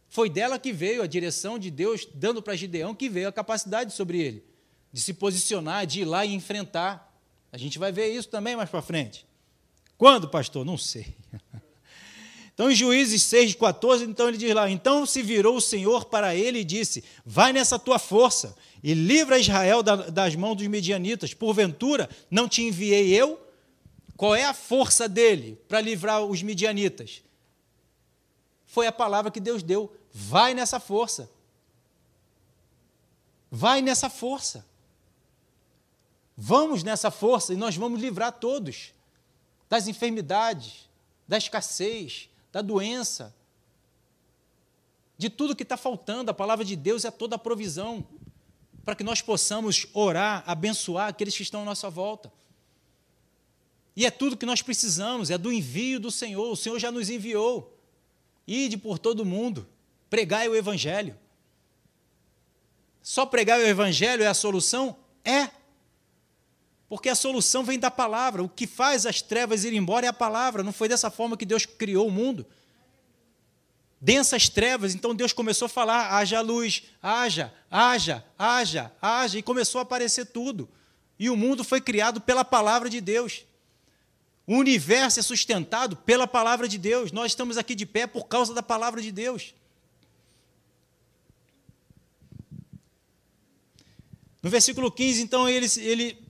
[0.07, 3.93] Foi dela que veio a direção de Deus, dando para Gideão que veio a capacidade
[3.93, 4.43] sobre ele,
[4.91, 7.08] de se posicionar, de ir lá e enfrentar.
[7.51, 9.25] A gente vai ver isso também mais para frente.
[9.97, 10.65] Quando, pastor?
[10.65, 11.15] Não sei.
[12.59, 16.35] Então, em Juízes 6, 14, então ele diz lá: Então se virou o Senhor para
[16.35, 21.33] ele e disse: Vai nessa tua força e livra Israel das mãos dos medianitas.
[21.33, 23.39] Porventura, não te enviei eu?
[24.17, 27.23] Qual é a força dele para livrar os medianitas?
[28.65, 31.31] Foi a palavra que Deus deu: Vai nessa força.
[33.49, 34.65] Vai nessa força.
[36.41, 38.93] Vamos nessa força e nós vamos livrar todos
[39.67, 40.89] das enfermidades,
[41.27, 43.35] da escassez, da doença,
[45.17, 46.31] de tudo que está faltando.
[46.31, 48.07] A palavra de Deus é toda a provisão
[48.85, 52.31] para que nós possamos orar, abençoar aqueles que estão à nossa volta.
[53.93, 56.49] E é tudo que nós precisamos, é do envio do Senhor.
[56.49, 57.77] O Senhor já nos enviou.
[58.47, 59.67] Ide por todo mundo,
[60.09, 61.19] pregai o Evangelho.
[63.03, 64.95] Só pregar o Evangelho é a solução?
[65.25, 65.58] É.
[66.89, 68.43] Porque a solução vem da palavra.
[68.43, 70.63] O que faz as trevas ir embora é a palavra.
[70.63, 72.45] Não foi dessa forma que Deus criou o mundo.
[74.01, 79.79] Densas trevas, então Deus começou a falar: haja luz, haja, haja, haja, haja, e começou
[79.79, 80.67] a aparecer tudo.
[81.19, 83.45] E o mundo foi criado pela palavra de Deus.
[84.47, 87.11] O universo é sustentado pela palavra de Deus.
[87.11, 89.53] Nós estamos aqui de pé por causa da palavra de Deus.
[94.41, 96.28] No versículo 15, então, ele, ele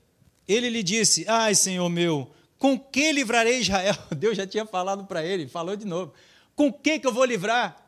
[0.54, 3.96] ele lhe disse: Ai, Senhor meu, com que livrarei Israel?
[4.18, 6.14] Deus já tinha falado para ele, falou de novo.
[6.56, 7.88] Com que, que eu vou livrar?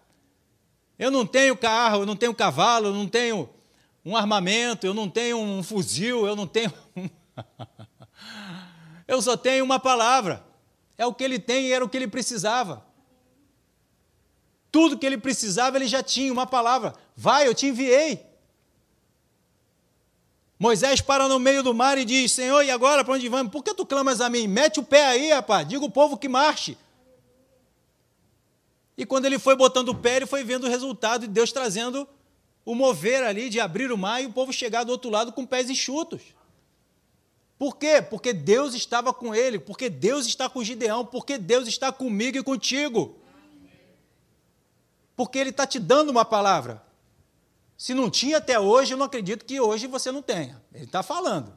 [0.97, 3.49] Eu não tenho carro, eu não tenho cavalo, eu não tenho
[4.05, 6.71] um armamento, eu não tenho um fuzil, eu não tenho.
[9.07, 10.45] eu só tenho uma palavra.
[10.97, 12.85] É o que ele tem e era o que ele precisava.
[14.71, 16.93] Tudo que ele precisava, ele já tinha uma palavra.
[17.15, 18.30] Vai, eu te enviei.
[20.61, 23.51] Moisés para no meio do mar e diz: Senhor, e agora para onde vamos?
[23.51, 24.45] Por que tu clamas a mim?
[24.45, 26.77] Mete o pé aí, rapaz, diga o povo que marche.
[28.95, 32.07] E quando ele foi botando o pé, ele foi vendo o resultado de Deus trazendo
[32.63, 35.47] o mover ali, de abrir o mar e o povo chegar do outro lado com
[35.47, 36.21] pés enxutos.
[37.57, 37.99] Por quê?
[37.99, 42.43] Porque Deus estava com ele, porque Deus está com Gideão, porque Deus está comigo e
[42.43, 43.17] contigo.
[45.15, 46.83] Porque Ele está te dando uma palavra.
[47.81, 50.61] Se não tinha até hoje, eu não acredito que hoje você não tenha.
[50.71, 51.51] Ele está falando.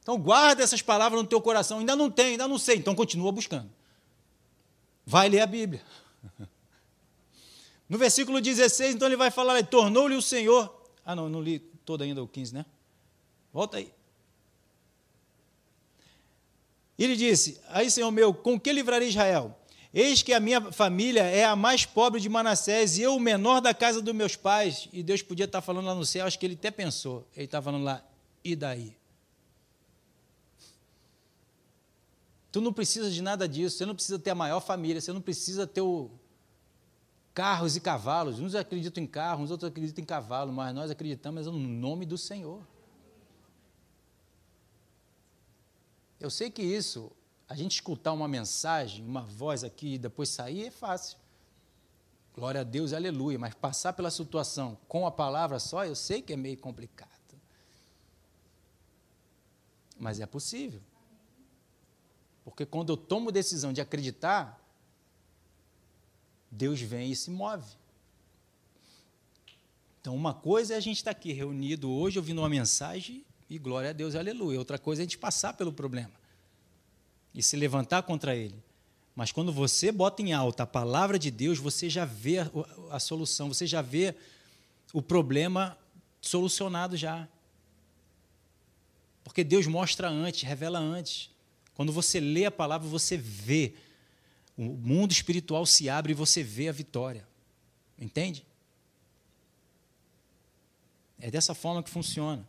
[0.00, 1.80] Então guarda essas palavras no teu coração.
[1.80, 2.76] Ainda não tem, ainda não sei.
[2.76, 3.70] Então continua buscando.
[5.04, 5.84] Vai ler a Bíblia.
[7.90, 10.82] No versículo 16, então ele vai falar: tornou-lhe o Senhor.
[11.04, 12.64] Ah, não, não li todo ainda o 15, né?
[13.52, 13.92] Volta aí.
[16.98, 19.58] Ele disse: Aí, Senhor meu, com que livrarei Israel?
[20.00, 23.60] Eis que a minha família é a mais pobre de Manassés e eu o menor
[23.60, 24.88] da casa dos meus pais.
[24.92, 27.26] E Deus podia estar falando lá no céu, acho que ele até pensou.
[27.34, 28.00] Ele está falando lá,
[28.44, 28.96] e daí?
[32.52, 35.20] Tu não precisa de nada disso, você não precisa ter a maior família, você não
[35.20, 36.08] precisa ter o
[37.34, 38.38] carros e cavalos.
[38.38, 42.62] Uns acreditam em carros, outros acreditam em cavalo, mas nós acreditamos no nome do Senhor.
[46.20, 47.10] Eu sei que isso,
[47.48, 51.16] a gente escutar uma mensagem, uma voz aqui e depois sair é fácil.
[52.34, 53.38] Glória a Deus, aleluia.
[53.38, 57.08] Mas passar pela situação com a palavra só, eu sei que é meio complicado.
[59.98, 60.80] Mas é possível.
[62.44, 64.62] Porque quando eu tomo decisão de acreditar,
[66.50, 67.76] Deus vem e se move.
[70.00, 73.90] Então, uma coisa é a gente estar aqui reunido hoje ouvindo uma mensagem e glória
[73.90, 74.58] a Deus, aleluia.
[74.58, 76.17] Outra coisa é a gente passar pelo problema
[77.38, 78.60] e se levantar contra ele.
[79.14, 82.50] Mas quando você bota em alta a palavra de Deus, você já vê a,
[82.90, 84.12] a solução, você já vê
[84.92, 85.78] o problema
[86.20, 87.28] solucionado já.
[89.22, 91.30] Porque Deus mostra antes, revela antes.
[91.74, 93.72] Quando você lê a palavra, você vê.
[94.56, 97.24] O mundo espiritual se abre e você vê a vitória.
[97.96, 98.44] Entende?
[101.20, 102.44] É dessa forma que funciona.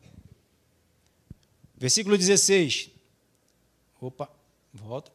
[1.77, 2.89] Versículo 16.
[4.01, 4.38] Opa,
[4.79, 5.11] volta.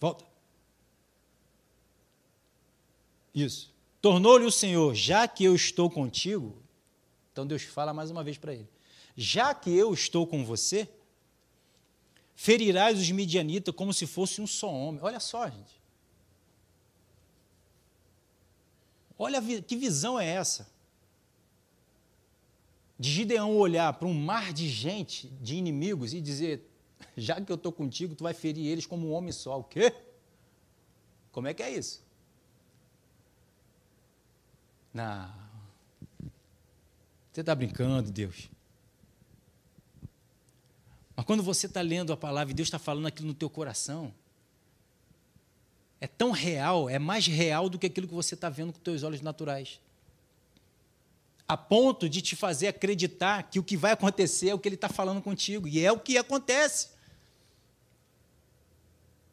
[0.00, 0.24] Volta.
[3.34, 3.72] Isso.
[4.00, 6.56] Tornou-lhe o Senhor, já que eu estou contigo.
[7.32, 8.68] Então Deus fala mais uma vez para ele:
[9.16, 10.88] Já que eu estou com você,
[12.34, 15.00] ferirás os midianitas como se fosse um só homem.
[15.02, 15.80] Olha só, gente.
[19.18, 20.66] Olha que visão é essa
[23.00, 26.69] de Gideão olhar para um mar de gente, de inimigos, e dizer:
[27.16, 29.58] já que eu estou contigo, tu vai ferir eles como um homem só.
[29.58, 29.92] O quê?
[31.32, 32.02] Como é que é isso?
[34.92, 35.32] Não.
[37.32, 38.50] Você está brincando, Deus.
[41.14, 44.12] Mas quando você está lendo a palavra e Deus está falando aquilo no teu coração,
[46.00, 49.02] é tão real, é mais real do que aquilo que você está vendo com teus
[49.02, 49.80] olhos naturais
[51.50, 54.76] a ponto de te fazer acreditar que o que vai acontecer é o que ele
[54.76, 56.90] está falando contigo, e é o que acontece.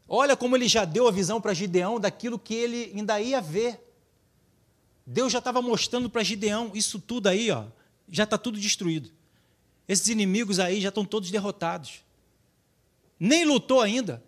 [0.07, 3.79] Olha como ele já deu a visão para Gideão daquilo que ele ainda ia ver.
[5.05, 7.65] Deus já estava mostrando para Gideão isso tudo aí, ó,
[8.09, 9.11] já está tudo destruído.
[9.87, 12.03] Esses inimigos aí já estão todos derrotados.
[13.19, 14.23] Nem lutou ainda.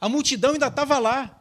[0.00, 1.40] A multidão ainda estava lá.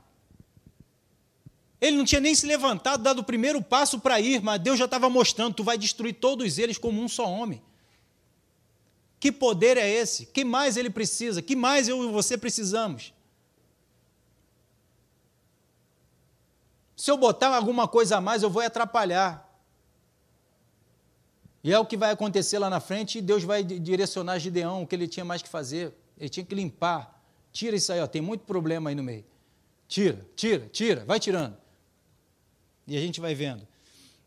[1.82, 4.86] Ele não tinha nem se levantado, dado o primeiro passo para ir, mas Deus já
[4.86, 7.60] estava mostrando: tu vai destruir todos eles como um só homem.
[9.20, 10.28] Que poder é esse?
[10.28, 11.42] Que mais ele precisa?
[11.42, 13.14] Que mais eu e você precisamos?
[16.96, 19.48] Se eu botar alguma coisa a mais, eu vou atrapalhar.
[21.64, 24.88] E é o que vai acontecer lá na frente, e Deus vai direcionar Gideão o
[24.88, 25.94] que ele tinha mais que fazer.
[26.18, 27.20] Ele tinha que limpar.
[27.52, 29.26] Tira isso aí, ó, tem muito problema aí no meio.
[29.88, 31.61] Tira, tira, tira, vai tirando.
[32.88, 33.68] E a gente vai vendo.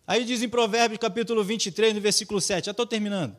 [0.06, 3.36] Aí diz em Provérbios capítulo 23, no versículo 7, já estou terminando.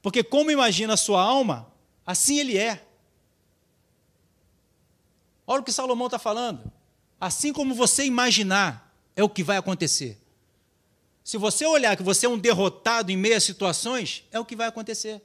[0.00, 1.72] Porque como imagina a sua alma,
[2.06, 2.84] assim ele é.
[5.46, 6.70] Olha o que Salomão está falando.
[7.20, 10.18] Assim como você imaginar, é o que vai acontecer.
[11.24, 14.54] Se você olhar que você é um derrotado em meio a situações, é o que
[14.54, 15.20] vai acontecer.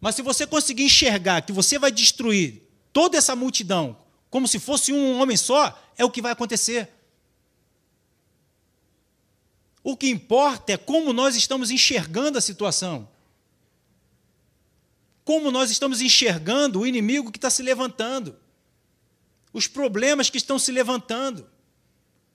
[0.00, 3.96] Mas se você conseguir enxergar que você vai destruir toda essa multidão
[4.28, 6.88] como se fosse um homem só, é o que vai acontecer.
[9.82, 13.08] O que importa é como nós estamos enxergando a situação.
[15.24, 18.36] Como nós estamos enxergando o inimigo que está se levantando.
[19.52, 21.48] Os problemas que estão se levantando.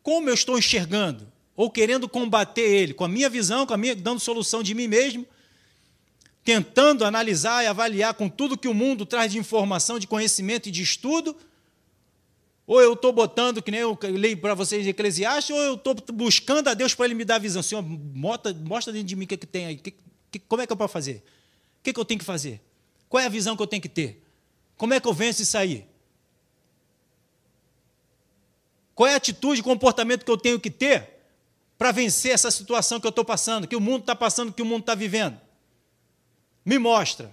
[0.03, 1.31] Como eu estou enxergando?
[1.57, 4.87] ou querendo combater ele, com a minha visão, com a minha dando solução de mim
[4.87, 5.25] mesmo,
[6.43, 10.71] tentando analisar e avaliar com tudo que o mundo traz de informação, de conhecimento e
[10.71, 11.35] de estudo,
[12.67, 15.95] ou eu estou botando, que nem eu leio para vocês em Eclesiastes, ou eu estou
[16.13, 17.63] buscando a Deus para Ele me dar a visão.
[17.63, 19.77] Senhor, mostra, mostra dentro de mim o que, que tem aí.
[19.77, 19.95] Que,
[20.29, 21.23] que, como é que eu posso fazer?
[21.79, 22.61] O que, que eu tenho que fazer?
[23.07, 24.21] Qual é a visão que eu tenho que ter?
[24.75, 25.87] Como é que eu venço isso aí?
[28.93, 31.21] Qual é a atitude, comportamento que eu tenho que ter
[31.77, 34.65] para vencer essa situação que eu estou passando, que o mundo está passando, que o
[34.65, 35.39] mundo está vivendo?
[36.65, 37.31] Me mostra.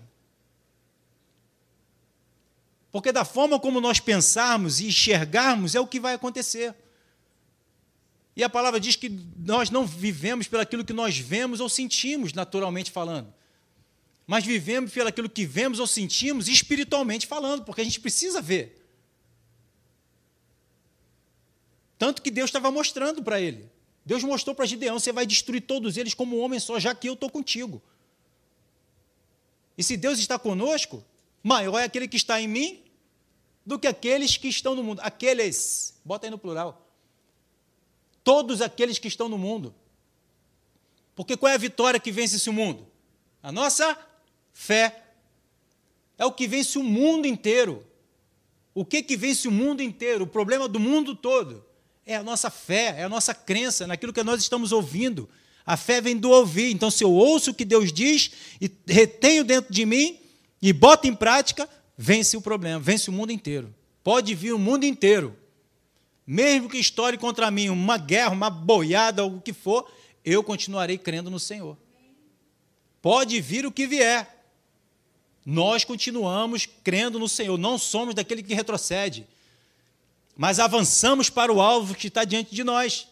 [2.95, 6.73] Porque da forma como nós pensarmos e enxergarmos é o que vai acontecer.
[8.37, 12.93] E a palavra diz que nós não vivemos pelaquilo que nós vemos ou sentimos, naturalmente
[12.93, 13.35] falando.
[14.25, 18.87] Mas vivemos pelaquilo que vemos ou sentimos espiritualmente falando, porque a gente precisa ver.
[21.99, 23.69] Tanto que Deus estava mostrando para ele.
[24.07, 27.15] Deus mostrou para Gideão: você vai destruir todos eles como homem só, já que eu
[27.15, 27.83] estou contigo.
[29.77, 31.05] E se Deus está conosco,
[31.43, 32.84] maior é aquele que está em mim
[33.65, 35.01] do que aqueles que estão no mundo.
[35.03, 36.89] Aqueles, bota aí no plural.
[38.23, 39.75] Todos aqueles que estão no mundo.
[41.15, 42.87] Porque qual é a vitória que vence esse mundo?
[43.43, 43.97] A nossa
[44.53, 45.03] fé.
[46.19, 47.85] É o que vence o mundo inteiro.
[48.75, 50.25] O que que vence o mundo inteiro?
[50.25, 51.65] O problema do mundo todo
[52.05, 55.29] é a nossa fé, é a nossa crença naquilo que nós estamos ouvindo.
[55.65, 56.73] A fé vem do ouvir.
[56.73, 60.21] Então, se eu ouço o que Deus diz e retenho dentro de mim
[60.61, 63.75] e boto em prática, vence o problema, vence o mundo inteiro.
[64.03, 65.37] Pode vir o mundo inteiro.
[66.27, 69.91] Mesmo que estoure contra mim uma guerra, uma boiada, o que for,
[70.25, 71.77] eu continuarei crendo no Senhor.
[73.03, 74.35] Pode vir o que vier.
[75.45, 79.27] Nós continuamos crendo no Senhor, não somos daquele que retrocede,
[80.35, 83.07] mas avançamos para o alvo que está diante de nós.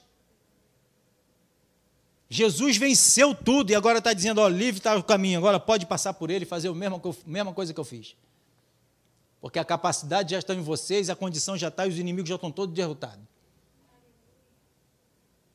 [2.30, 6.14] Jesus venceu tudo e agora está dizendo: ó, livre está o caminho, agora pode passar
[6.14, 8.16] por ele e fazer a mesma, mesma coisa que eu fiz.
[9.42, 12.36] Porque a capacidade já está em vocês, a condição já está e os inimigos já
[12.36, 13.24] estão todos derrotados.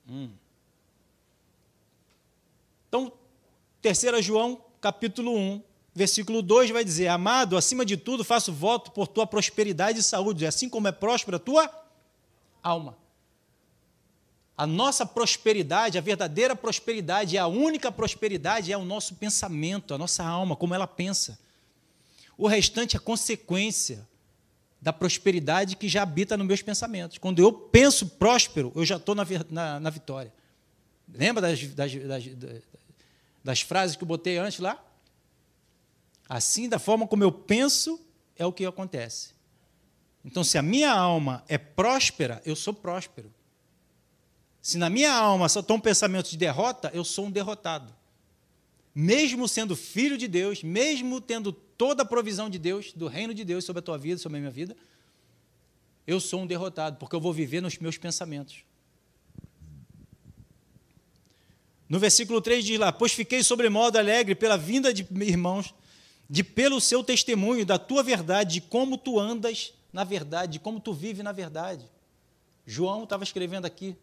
[0.10, 0.30] Hum.
[2.90, 3.14] Então,
[3.82, 5.64] 3 João, capítulo 1,
[5.96, 10.46] versículo 2 vai dizer: Amado, acima de tudo, faço voto por tua prosperidade e saúde,
[10.46, 11.72] assim como é próspera a tua
[12.62, 12.98] alma.
[14.58, 20.26] A nossa prosperidade, a verdadeira prosperidade, a única prosperidade é o nosso pensamento, a nossa
[20.26, 21.40] alma, como ela pensa.
[22.38, 24.08] O restante é consequência
[24.80, 27.18] da prosperidade que já habita nos meus pensamentos.
[27.18, 30.32] Quando eu penso próspero, eu já estou na, na, na, vitória.
[31.12, 32.24] Lembra das, das, das,
[33.44, 34.84] das frases que eu botei antes lá?
[36.30, 38.00] Assim, da forma como eu penso,
[38.36, 39.32] é o que acontece.
[40.24, 43.34] Então, se a minha alma é próspera, eu sou próspero.
[44.62, 47.96] Se na minha alma só estão pensamentos de derrota, eu sou um derrotado.
[49.00, 53.46] Mesmo sendo filho de Deus, mesmo tendo toda a provisão de Deus, do reino de
[53.46, 54.76] Deus sobre a tua vida, sobre a minha vida,
[56.08, 58.64] eu sou um derrotado, porque eu vou viver nos meus pensamentos.
[61.88, 65.76] No versículo 3 diz lá: Pois fiquei sobremodo alegre pela vinda de irmãos,
[66.28, 70.80] de pelo seu testemunho, da tua verdade, de como tu andas na verdade, de como
[70.80, 71.86] tu vive na verdade.
[72.66, 73.96] João estava escrevendo aqui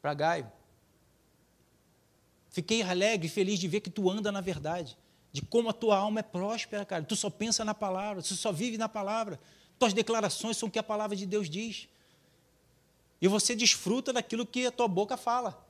[0.00, 0.61] para Gaio.
[2.52, 4.96] Fiquei alegre e feliz de ver que tu anda na verdade
[5.32, 7.02] de como a tua alma é próspera, cara.
[7.02, 9.40] Tu só pensa na palavra, tu só vive na palavra.
[9.78, 11.88] Tuas declarações são o que a palavra de Deus diz.
[13.20, 15.66] E você desfruta daquilo que a tua boca fala.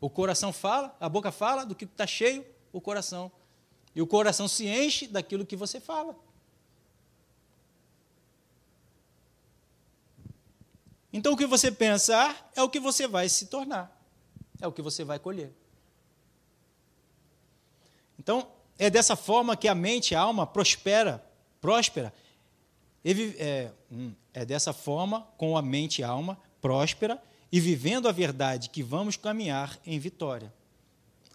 [0.00, 3.32] O coração fala, a boca fala do que está cheio, o coração.
[3.94, 6.16] E o coração se enche daquilo que você fala.
[11.12, 13.93] Então o que você pensar é o que você vai se tornar,
[14.60, 15.52] é o que você vai colher.
[18.18, 18.46] Então,
[18.78, 21.24] é dessa forma que a mente e a alma prospera,
[21.60, 22.12] próspera.
[23.04, 28.12] É, hum, é dessa forma, com a mente e a alma próspera e vivendo a
[28.12, 30.52] verdade, que vamos caminhar em vitória.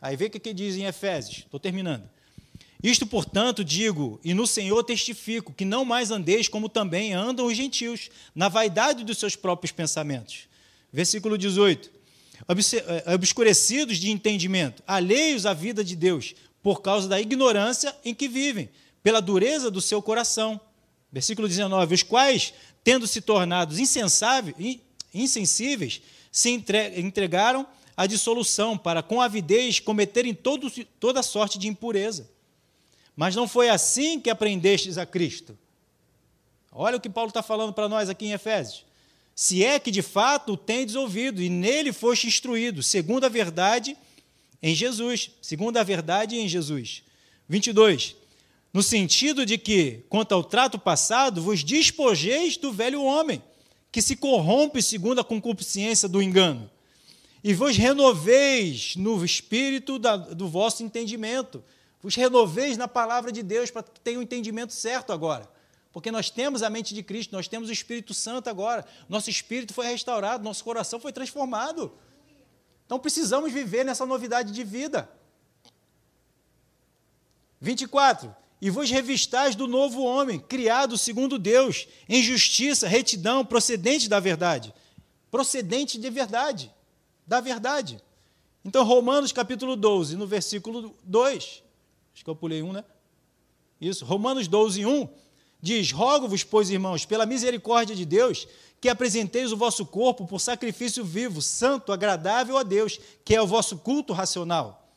[0.02, 2.10] Aí vê o que, que diz em Efésios, estou terminando.
[2.82, 7.56] Isto, portanto, digo, e no Senhor testifico, que não mais andeis como também andam os
[7.56, 10.48] gentios, na vaidade dos seus próprios pensamentos.
[10.92, 11.99] Versículo 18.
[12.48, 16.34] Eh, obscurecidos de entendimento, alheios à vida de Deus,
[16.64, 18.70] por causa da ignorância em que vivem,
[19.04, 20.60] pela dureza do seu coração.
[21.12, 23.76] Versículo 19: Os quais, tendo se tornado
[25.14, 26.50] insensíveis, se
[26.96, 32.30] entregaram à dissolução, para com avidez cometerem todo, toda sorte de impureza.
[33.16, 35.58] Mas não foi assim que aprendestes a Cristo.
[36.72, 38.86] Olha o que Paulo está falando para nós aqui em Efésios.
[39.40, 43.96] Se é que de fato o tendes ouvido, e nele foste instruído, segundo a verdade
[44.62, 45.32] em Jesus.
[45.42, 47.04] Segundo a verdade em Jesus.
[47.48, 48.18] 22.
[48.74, 53.42] No sentido de que, quanto ao trato passado, vos despojeis do velho homem,
[53.94, 56.70] que se corrompe segundo a concupiscência do engano,
[57.42, 61.64] e vos renoveis no espírito da, do vosso entendimento.
[62.04, 65.50] Vos renoveis na palavra de Deus para que tenha o um entendimento certo agora.
[65.92, 68.86] Porque nós temos a mente de Cristo, nós temos o Espírito Santo agora.
[69.08, 71.92] Nosso espírito foi restaurado, nosso coração foi transformado.
[72.86, 75.10] Então precisamos viver nessa novidade de vida.
[77.60, 78.36] 24.
[78.62, 84.74] E vos revistais do novo homem, criado segundo Deus, em justiça, retidão, procedente da verdade.
[85.32, 86.74] Procedente de verdade,
[87.26, 88.02] da verdade.
[88.66, 91.64] Então, Romanos capítulo 12, no versículo 2,
[92.14, 92.84] acho que eu pulei um, né?
[93.80, 95.08] Isso, Romanos 12, 1,
[95.62, 98.48] diz: Rogo-vos, pois, irmãos, pela misericórdia de Deus,
[98.82, 103.48] que apresenteis o vosso corpo por sacrifício vivo, santo, agradável a Deus, que é o
[103.48, 104.88] vosso culto racional.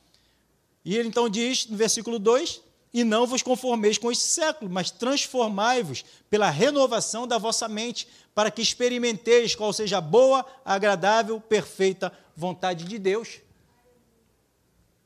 [0.85, 2.61] E ele então diz, no versículo 2:
[2.93, 8.51] E não vos conformeis com este século, mas transformai-vos pela renovação da vossa mente, para
[8.51, 13.41] que experimenteis qual seja a boa, agradável, perfeita vontade de Deus.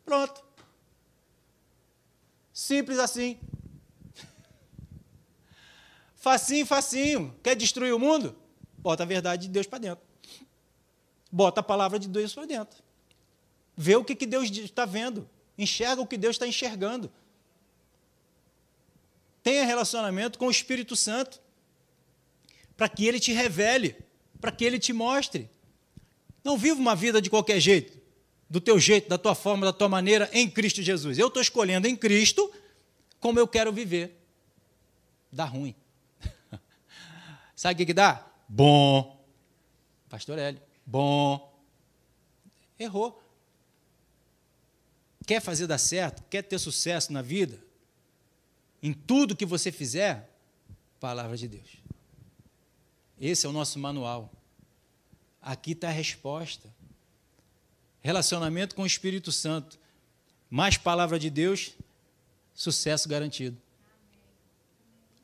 [0.05, 0.45] Pronto.
[2.53, 3.39] Simples assim.
[6.27, 7.33] Facinho, facinho.
[7.41, 8.35] Quer destruir o mundo?
[8.79, 10.05] Bota a verdade de Deus para dentro.
[11.31, 12.83] Bota a palavra de Deus para dentro.
[13.77, 15.31] Vê o que, que Deus está vendo.
[15.57, 17.13] Enxerga o que Deus está enxergando.
[19.41, 21.41] Tenha relacionamento com o Espírito Santo.
[22.77, 23.95] Para que ele te revele.
[24.41, 25.49] Para que ele te mostre.
[26.43, 27.97] Não viva uma vida de qualquer jeito.
[28.51, 31.19] Do teu jeito, da tua forma, da tua maneira, em Cristo Jesus.
[31.19, 32.53] Eu estou escolhendo em Cristo
[33.21, 34.21] como eu quero viver.
[35.31, 35.73] Dá ruim.
[37.57, 38.31] Sabe o que, que dá?
[38.47, 39.25] Bom.
[40.11, 41.59] Pastor Hélio, bom.
[42.79, 43.23] Errou.
[45.27, 46.23] Quer fazer dar certo?
[46.29, 47.59] Quer ter sucesso na vida?
[48.83, 50.31] Em tudo que você fizer,
[51.01, 51.79] palavra de Deus.
[53.19, 54.31] Esse é o nosso manual.
[55.41, 56.73] Aqui está a resposta.
[58.03, 59.79] Relacionamento com o Espírito Santo.
[60.49, 61.73] Mais palavra de Deus,
[62.55, 63.57] sucesso garantido.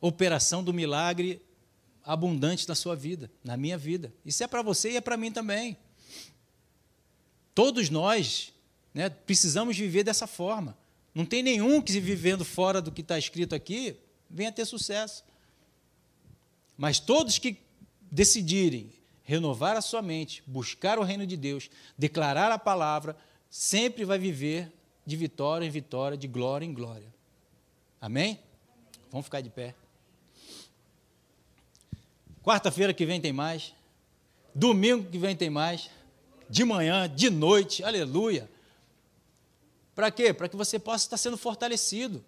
[0.01, 1.41] Operação do milagre
[2.05, 4.13] abundante na sua vida, na minha vida.
[4.25, 5.77] Isso é para você e é para mim também.
[7.55, 8.53] Todos nós
[8.95, 10.77] né, precisamos viver dessa forma.
[11.15, 13.97] Não tem nenhum que, vivendo fora do que está escrito aqui,
[14.29, 15.25] venha ter sucesso.
[16.77, 17.59] Mas todos que
[18.11, 18.91] decidirem
[19.23, 23.17] renovar a sua mente, buscar o reino de Deus, declarar a palavra,
[23.51, 24.73] sempre vai viver
[25.07, 27.13] de vitória em vitória, de glória em glória.
[28.01, 28.41] Amém?
[29.11, 29.75] Vamos ficar de pé.
[32.43, 33.73] Quarta-feira que vem tem mais.
[34.55, 35.89] Domingo que vem tem mais.
[36.51, 38.51] De manhã, de noite, aleluia.
[39.95, 40.33] Para quê?
[40.33, 42.25] Para que você possa estar sendo fortalecido.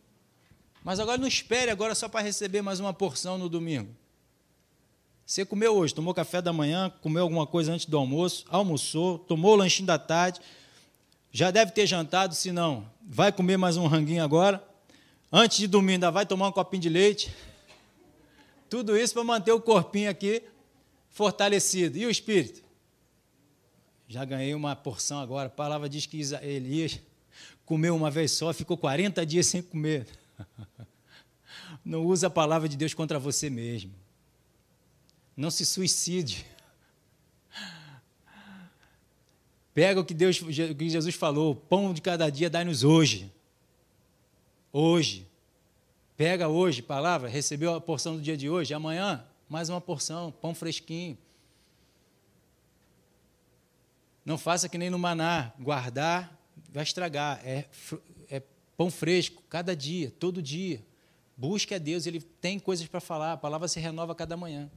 [0.84, 3.94] Mas agora não espere agora só para receber mais uma porção no domingo.
[5.26, 9.52] Você comeu hoje, tomou café da manhã, comeu alguma coisa antes do almoço, almoçou, tomou
[9.52, 10.38] o lanchinho da tarde,
[11.32, 14.62] já deve ter jantado, se não, vai comer mais um ranguinho agora.
[15.32, 17.34] Antes de dormir, ainda vai tomar um copinho de leite.
[18.68, 20.42] Tudo isso para manter o corpinho aqui
[21.10, 21.96] fortalecido.
[21.96, 22.62] E o espírito?
[24.08, 25.46] Já ganhei uma porção agora.
[25.46, 27.00] A palavra diz que Elias
[27.64, 30.06] comeu uma vez só, ficou 40 dias sem comer.
[31.84, 33.92] Não use a palavra de Deus contra você mesmo.
[35.36, 36.46] Não se suicide.
[39.72, 43.32] Pega o que Deus, o que Jesus falou, o pão de cada dia dai-nos hoje.
[44.72, 45.26] Hoje.
[46.16, 50.54] Pega hoje, palavra, recebeu a porção do dia de hoje, amanhã, mais uma porção, pão
[50.54, 51.18] fresquinho.
[54.24, 56.40] Não faça que nem no maná, guardar
[56.72, 57.40] vai estragar.
[57.44, 57.66] É,
[58.28, 58.42] é
[58.76, 60.80] pão fresco, cada dia, todo dia.
[61.36, 64.70] Busque a Deus, Ele tem coisas para falar, a palavra se renova cada manhã.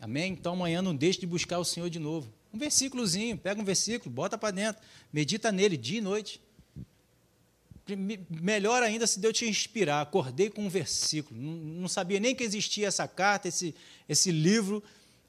[0.00, 0.32] Amém?
[0.32, 2.32] Então amanhã não deixe de buscar o Senhor de novo.
[2.52, 6.40] Um versículozinho, pega um versículo, bota para dentro, medita nele dia e noite
[8.30, 10.00] melhor ainda se Deus te inspirar.
[10.00, 11.38] Acordei com um versículo.
[11.38, 13.74] Não, sabia nem que existia essa carta, esse,
[14.08, 14.82] esse livro,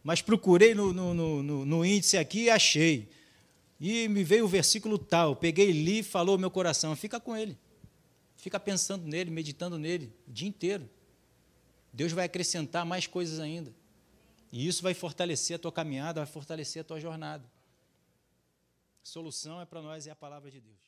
[0.03, 3.09] mas procurei no, no, no, no índice aqui e achei.
[3.79, 5.35] E me veio o versículo tal.
[5.35, 6.95] Peguei, li, falou meu coração.
[6.95, 7.57] Fica com ele.
[8.37, 10.89] Fica pensando nele, meditando nele o dia inteiro.
[11.91, 13.73] Deus vai acrescentar mais coisas ainda.
[14.51, 17.43] E isso vai fortalecer a tua caminhada, vai fortalecer a tua jornada.
[19.03, 20.84] A solução é para nós, é a palavra de Deus.